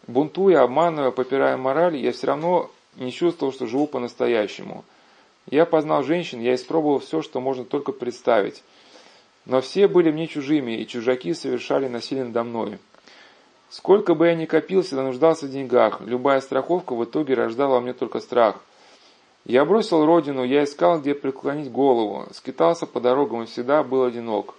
[0.08, 4.84] Бунтуя, обманывая, попирая мораль, я все равно не чувствовал, что живу по-настоящему–
[5.50, 8.62] я познал женщин, я испробовал все, что можно только представить.
[9.44, 12.78] Но все были мне чужими, и чужаки совершали насилие надо мной.
[13.68, 16.00] Сколько бы я ни копил, всегда нуждался в деньгах.
[16.02, 18.60] Любая страховка в итоге рождала во мне только страх.
[19.44, 22.26] Я бросил родину, я искал, где преклонить голову.
[22.32, 24.54] Скитался по дорогам и всегда был одинок.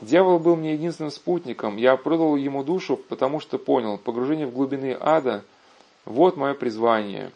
[0.00, 1.76] Дьявол был мне единственным спутником.
[1.76, 5.44] Я продал ему душу, потому что понял, погружение в глубины ада–
[6.04, 7.30] вот мое призвание.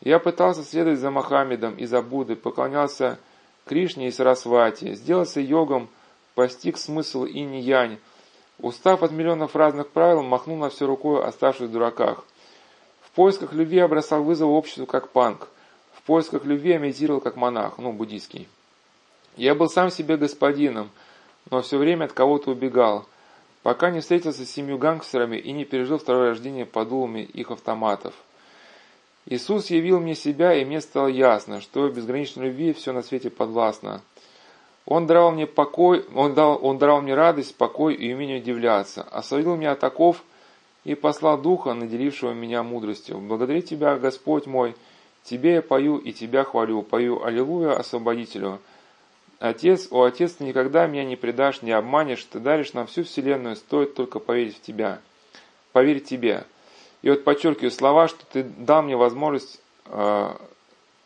[0.00, 3.18] Я пытался следовать за Мохаммедом и за Буддой, поклонялся
[3.64, 5.88] Кришне и Сарасвати, сделался йогом,
[6.34, 7.98] постиг смысл инь-янь.
[8.58, 12.24] Устав от миллионов разных правил, махнул на все рукой, оставшись в дураках.
[13.02, 15.48] В поисках любви бросал вызов обществу как панк.
[16.06, 18.48] Поисках любви медитировал как монах, ну, буддийский.
[19.36, 20.90] Я был сам себе господином,
[21.50, 23.06] но все время от кого-то убегал,
[23.64, 28.14] пока не встретился с семью гангстерами и не пережил второе рождение под дулами их автоматов.
[29.26, 34.00] Иисус явил мне себя, и мне стало ясно, что безграничной любви все на свете подвластно.
[34.84, 39.56] Он даровал мне покой, он, дал, он даровал мне радость, покой и умение удивляться, освободил
[39.56, 40.22] меня от оков
[40.84, 43.18] и послал Духа, наделившего меня мудростью.
[43.18, 44.76] Благодарю Тебя, Господь мой,
[45.26, 48.60] Тебе я пою и Тебя хвалю, пою Аллилуйя Освободителю.
[49.40, 53.56] Отец, о Отец, ты никогда меня не предашь, не обманешь, ты даришь нам всю вселенную,
[53.56, 55.00] стоит только поверить в Тебя.
[55.72, 56.44] Поверить Тебе.
[57.02, 60.30] И вот подчеркиваю слова, что ты дал мне возможность, э,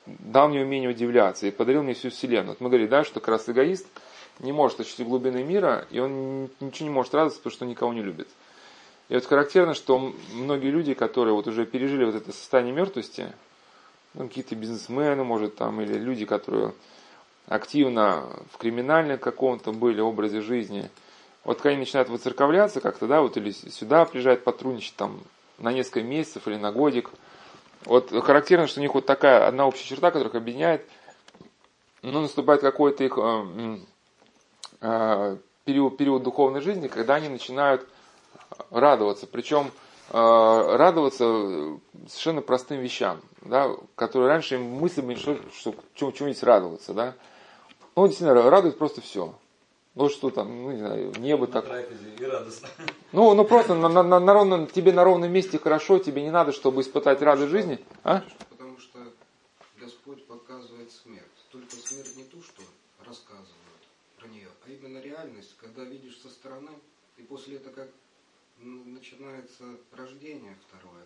[0.06, 2.50] дал мне умение удивляться и подарил мне всю вселенную.
[2.50, 3.86] Вот мы говорили, да, что как раз эгоист
[4.38, 8.02] не может ощутить глубины мира, и он ничего не может радоваться, потому что никого не
[8.02, 8.28] любит.
[9.08, 13.32] И вот характерно, что многие люди, которые вот уже пережили вот это состояние мертвости,
[14.14, 16.72] ну, какие-то бизнесмены, может, там, или люди, которые
[17.46, 20.90] активно в криминальном каком-то были образе жизни,
[21.44, 25.20] вот когда они начинают выцерковляться как-то, да, вот или сюда приезжают потрудничать там
[25.58, 27.10] на несколько месяцев или на годик,
[27.84, 30.86] вот характерно, что у них вот такая одна общая черта, которая их объединяет,
[32.02, 33.78] ну, наступает какой-то их э,
[34.80, 37.86] э, период, период духовной жизни, когда они начинают
[38.70, 39.26] радоваться.
[39.26, 39.70] Причем
[40.10, 46.94] радоваться совершенно простым вещам, да, которые раньше им мысли были, что, что чему-нибудь радоваться.
[46.94, 47.14] Да.
[47.96, 49.34] Ну, действительно, радует просто все.
[49.96, 51.66] Ну что там, ну не знаю, небо На так.
[53.12, 56.30] Ну, ну просто на, на, на, на ровном, тебе на ровном месте хорошо, тебе не
[56.30, 57.84] надо, чтобы испытать радость жизни.
[58.04, 58.22] А?
[58.50, 58.98] Потому что
[59.80, 61.26] Господь показывает смерть.
[61.50, 62.62] Только смерть не ту, что
[63.04, 63.82] рассказывают
[64.16, 66.70] про нее, а именно реальность, когда видишь со стороны,
[67.16, 67.88] и после этого как
[68.62, 71.02] начинается рождение второе,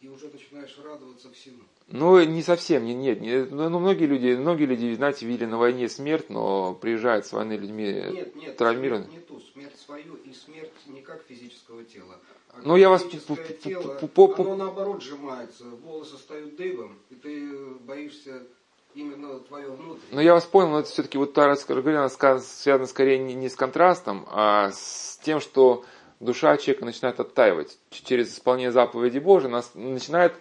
[0.00, 1.62] и уже начинаешь радоваться всему.
[1.88, 3.20] Ну, не совсем, не, нет.
[3.20, 7.32] не- ну, ну, многие люди, многие люди, знаете, видели на войне смерть, но приезжают с
[7.32, 9.04] войны людьми Нет, нет, травмированы.
[9.04, 12.18] смерть не ту, смерть свою и смерть не как физического тела.
[12.50, 13.20] А Ну, я вас тело,
[14.00, 18.42] пу- пу- оно наоборот сжимается, волосы стают дыбом, и ты боишься
[18.94, 20.08] именно твое внутреннее.
[20.12, 23.56] Но я вас понял, но это все-таки вот та ска- связана скорее не, не с
[23.56, 25.84] контрастом, а с тем, что
[26.22, 27.78] душа человека начинает оттаивать.
[27.90, 30.32] Через исполнение заповеди Божьей нас начинает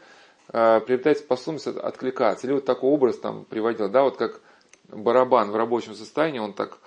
[0.54, 2.48] э, приобретать способность от- откликаться.
[2.48, 4.42] Или вот такой образ там приводил, да, вот как
[4.88, 6.78] барабан в рабочем состоянии, он так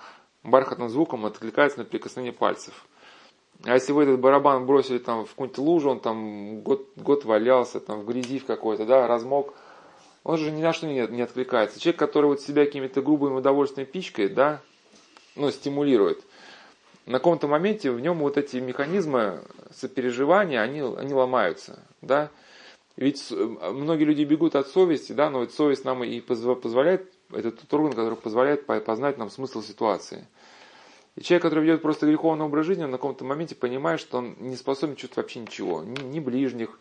[0.43, 2.85] бархатным звуком откликается на прикосновение пальцев.
[3.63, 7.79] А если вы этот барабан бросили там в какую-нибудь лужу, он там год, год валялся,
[7.79, 9.53] там в грязи в какой-то, да, размок,
[10.23, 11.79] он же ни на что не, не откликается.
[11.79, 14.61] Человек, который вот себя какими-то грубыми удовольствиями пичкает, да,
[15.35, 16.23] ну, стимулирует,
[17.05, 19.41] на каком-то моменте в нем вот эти механизмы
[19.71, 22.29] сопереживания, они, они ломаются, да.
[22.95, 27.51] Ведь многие люди бегут от совести, да, но вот совесть нам и позв- позволяет, это
[27.51, 30.25] тот орган, который позволяет по- познать нам смысл ситуации.
[31.15, 34.35] И человек, который ведет просто греховный образ жизни, он на каком-то моменте понимает, что он
[34.39, 36.79] не способен чувствовать вообще ничего, ни, ни ближних,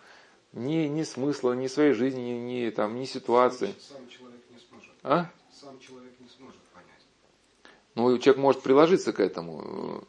[0.52, 3.74] ни, ни смысла, ни своей жизни, ни, ни, там, ни ситуации.
[3.80, 4.92] Сам человек не сможет.
[5.02, 5.30] А?
[5.52, 6.60] Сам человек не сможет.
[7.94, 10.04] Ну, человек может приложиться к этому.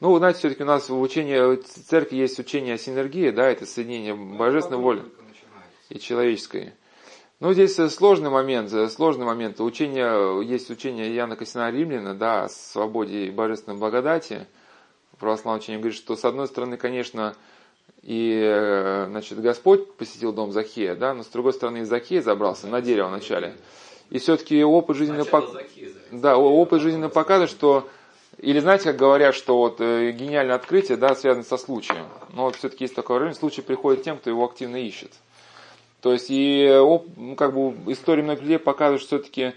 [0.00, 3.48] Ну, вы знаете, все-таки у нас в учении в церкви есть учение о синергии, да,
[3.48, 5.02] это соединение божественной Потом воли
[5.90, 6.72] и человеческой.
[7.40, 9.60] Ну, здесь э, сложный момент, э, сложный момент.
[9.60, 14.46] Учение, есть учение Иоанна Косина Римляна, да, о свободе и божественной благодати.
[15.18, 17.34] Православное учение говорит, что с одной стороны, конечно,
[18.02, 22.68] и, э, значит, Господь посетил дом Захея, да, но с другой стороны и Захей забрался
[22.68, 23.56] на дерево вначале.
[24.12, 25.66] И все-таки опыт Сначала пок-
[26.10, 27.88] да, опыт жизненно показывает, что
[28.36, 32.04] или знаете, как говорят, что вот э, гениальное открытие, да, связано со случаем.
[32.34, 35.12] Но вот все-таки есть такое выражение, случай приходит тем, кто его активно ищет.
[36.02, 39.54] То есть и э, оп- ну, как бы история многих людей показывает, что все-таки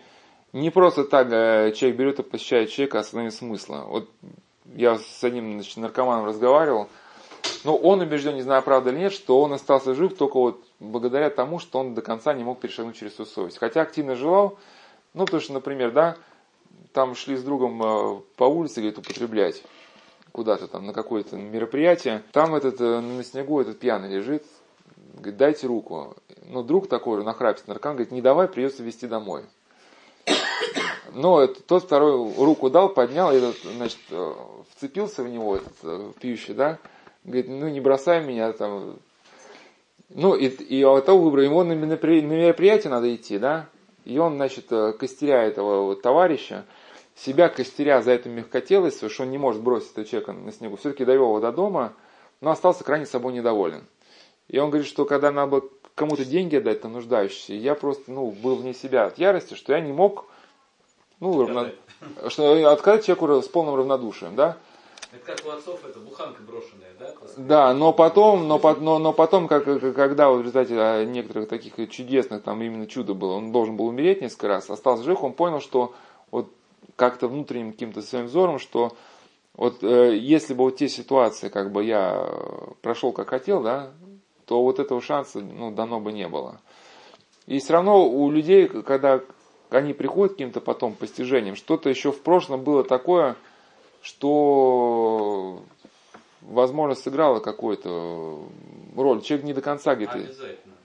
[0.54, 3.84] не просто так э, человек берет и посещает человека осознание смысла.
[3.90, 4.10] Вот
[4.74, 6.88] я с одним значит, наркоманом разговаривал,
[7.66, 11.32] но он убежден, не знаю, правда или нет, что он остался жив только вот благодаря
[11.32, 13.58] тому, что он до конца не мог перешагнуть через свою совесть.
[13.58, 14.60] Хотя активно желал,
[15.16, 16.16] ну, потому что, например, да,
[16.94, 19.64] там шли с другом э, по улице, говорит, употреблять
[20.32, 22.22] куда-то там на какое-то мероприятие.
[22.32, 24.44] Там этот э, на снегу этот пьяный лежит,
[25.16, 26.16] говорит, дайте руку.
[26.48, 29.44] Ну, друг такой, нахрапистый наркоман, говорит, не давай, придется везти домой.
[31.14, 34.34] Но тот второй руку дал, поднял, и этот, значит, э,
[34.76, 36.78] вцепился в него, этот пьющий, да,
[37.26, 38.98] говорит, ну не бросай меня там.
[40.10, 43.68] Ну, и, и от того выбора, ему на, меропри- на мероприятие надо идти, да,
[44.06, 46.66] и он, значит, э, костеря этого вот товарища,
[47.16, 51.06] себя костеря за эту мягкотелость, что он не может бросить этого человека на снегу, все-таки
[51.06, 51.94] довел его до дома,
[52.40, 53.84] но остался крайне собой недоволен.
[54.48, 55.64] И он говорит, что когда надо было
[55.96, 59.80] кому-то деньги отдать, там, нуждающийся, я просто, ну, был вне себя от ярости, что я
[59.80, 60.28] не мог,
[61.20, 61.72] ну, равно-
[62.30, 64.58] что отказать человеку с полным равнодушием, да.
[65.16, 67.14] Это как у отцов, это буханка брошенная, да?
[67.38, 72.44] Да, но потом, но, но, но потом, как, когда в результате а, некоторых таких чудесных,
[72.44, 75.94] там именно чудо было, он должен был умереть несколько раз, остался жив, он понял, что
[76.32, 76.52] вот
[76.96, 78.92] как-то внутренним каким-то своим взором, что
[79.54, 82.30] вот э, если бы вот те ситуации, как бы я
[82.82, 83.92] прошел как хотел, да,
[84.46, 86.60] то вот этого шанса, ну, дано бы не было.
[87.48, 89.22] И все равно у людей, когда
[89.70, 93.36] они приходят к каким-то потом постижениям, что-то еще в прошлом было такое,
[94.06, 95.62] что,
[96.42, 98.40] возможно, сыграло какую-то
[98.96, 99.22] роль.
[99.22, 100.20] Человек не до конца где-то...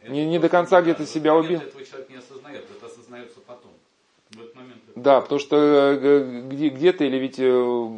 [0.08, 1.60] Не- не до конца где-то себя убил.
[1.60, 3.70] Этого человек не осознает, это осознается потом.
[4.30, 7.90] В этот момент это- Да, потому что э, где-то или ведь э,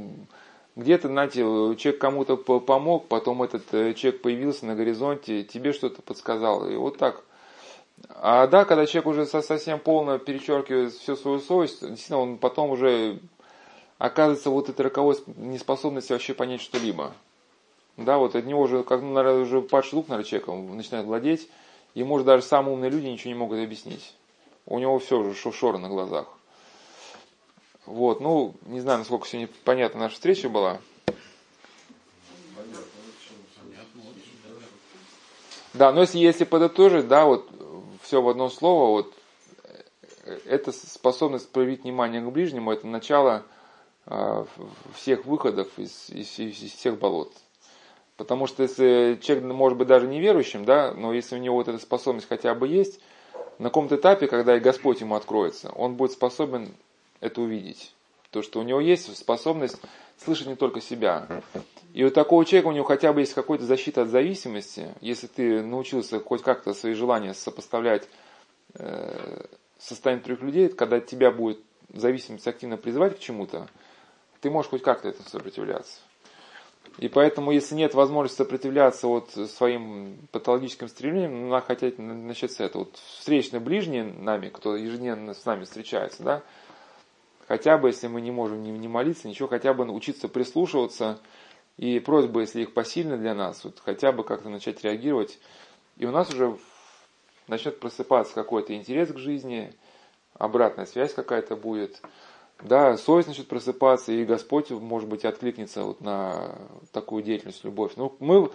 [0.75, 1.41] где-то, знаете,
[1.77, 6.75] человек кому-то по- помог, потом этот э, человек появился на горизонте, тебе что-то подсказал, и
[6.75, 7.23] вот так.
[8.17, 12.71] А да, когда человек уже со- совсем полно перечеркивает всю свою совесть, действительно, он потом
[12.71, 13.21] уже
[14.03, 17.13] оказывается вот этой роковой сп- неспособности вообще понять что-либо.
[17.97, 21.49] Да, вот от него уже, как, ну, наверное, уже падший лук, наверное, человеком начинает владеть,
[21.95, 24.13] и может даже самые умные люди ничего не могут объяснить.
[24.67, 26.27] У него все уже шушора на глазах.
[27.87, 30.81] Вот, ну, не знаю, насколько сегодня понятна наша встреча была.
[35.75, 37.49] Да, но если, если подытожить, да, вот
[38.03, 39.15] все в одно слово, вот
[40.25, 43.45] э, эта способность проявить внимание к ближнему, это начало
[44.95, 47.33] всех выходов из, из- из- всех болот.
[48.17, 51.79] Потому что если человек может быть даже неверующим, да, но если у него вот эта
[51.79, 53.01] способность хотя бы есть,
[53.59, 56.75] на каком-то этапе, когда и Господь ему откроется, он будет способен
[57.21, 57.95] это увидеть.
[58.31, 59.77] То, что у него есть способность
[60.19, 61.43] слышать не только себя.
[61.93, 65.63] И у такого человека у него хотя бы есть какая-то защита от зависимости, если ты
[65.63, 68.09] научился хоть как-то свои желания сопоставлять
[68.75, 69.45] э,
[69.79, 71.59] с состоянием других людей, когда тебя будет
[71.93, 73.69] зависимость активно призывать к чему-то,
[74.43, 76.01] ты можешь хоть как-то этому сопротивляться.
[76.99, 82.61] И поэтому, если нет возможности сопротивляться вот своим патологическим стремлениям, ну, надо хотеть начать с
[82.61, 82.85] этого.
[82.85, 86.43] Вот встречные ближние нами, кто ежедневно с нами встречается, да,
[87.49, 91.21] хотя бы, если мы не можем не, не молиться, ничего, хотя бы учиться прислушиваться,
[91.79, 95.39] и просьбы, если их посильны для нас, вот хотя бы как-то начать реагировать,
[95.97, 96.59] и у нас уже
[97.47, 99.73] начнет просыпаться какой-то интерес к жизни,
[100.35, 102.03] обратная связь какая-то будет,
[102.63, 106.59] да, совесть начнет просыпаться, и Господь, может быть, откликнется вот на
[106.93, 107.93] такую деятельность, любовь.
[107.97, 108.51] Ну, мы,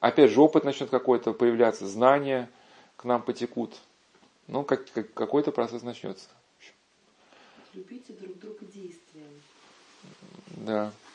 [0.00, 2.48] опять же, опыт начнет какой-то появляться, знания
[2.96, 3.74] к нам потекут.
[4.46, 6.28] Ну, как, как- какой-то процесс начнется.
[7.74, 9.42] Любите друг друга действием.
[10.48, 10.92] Да.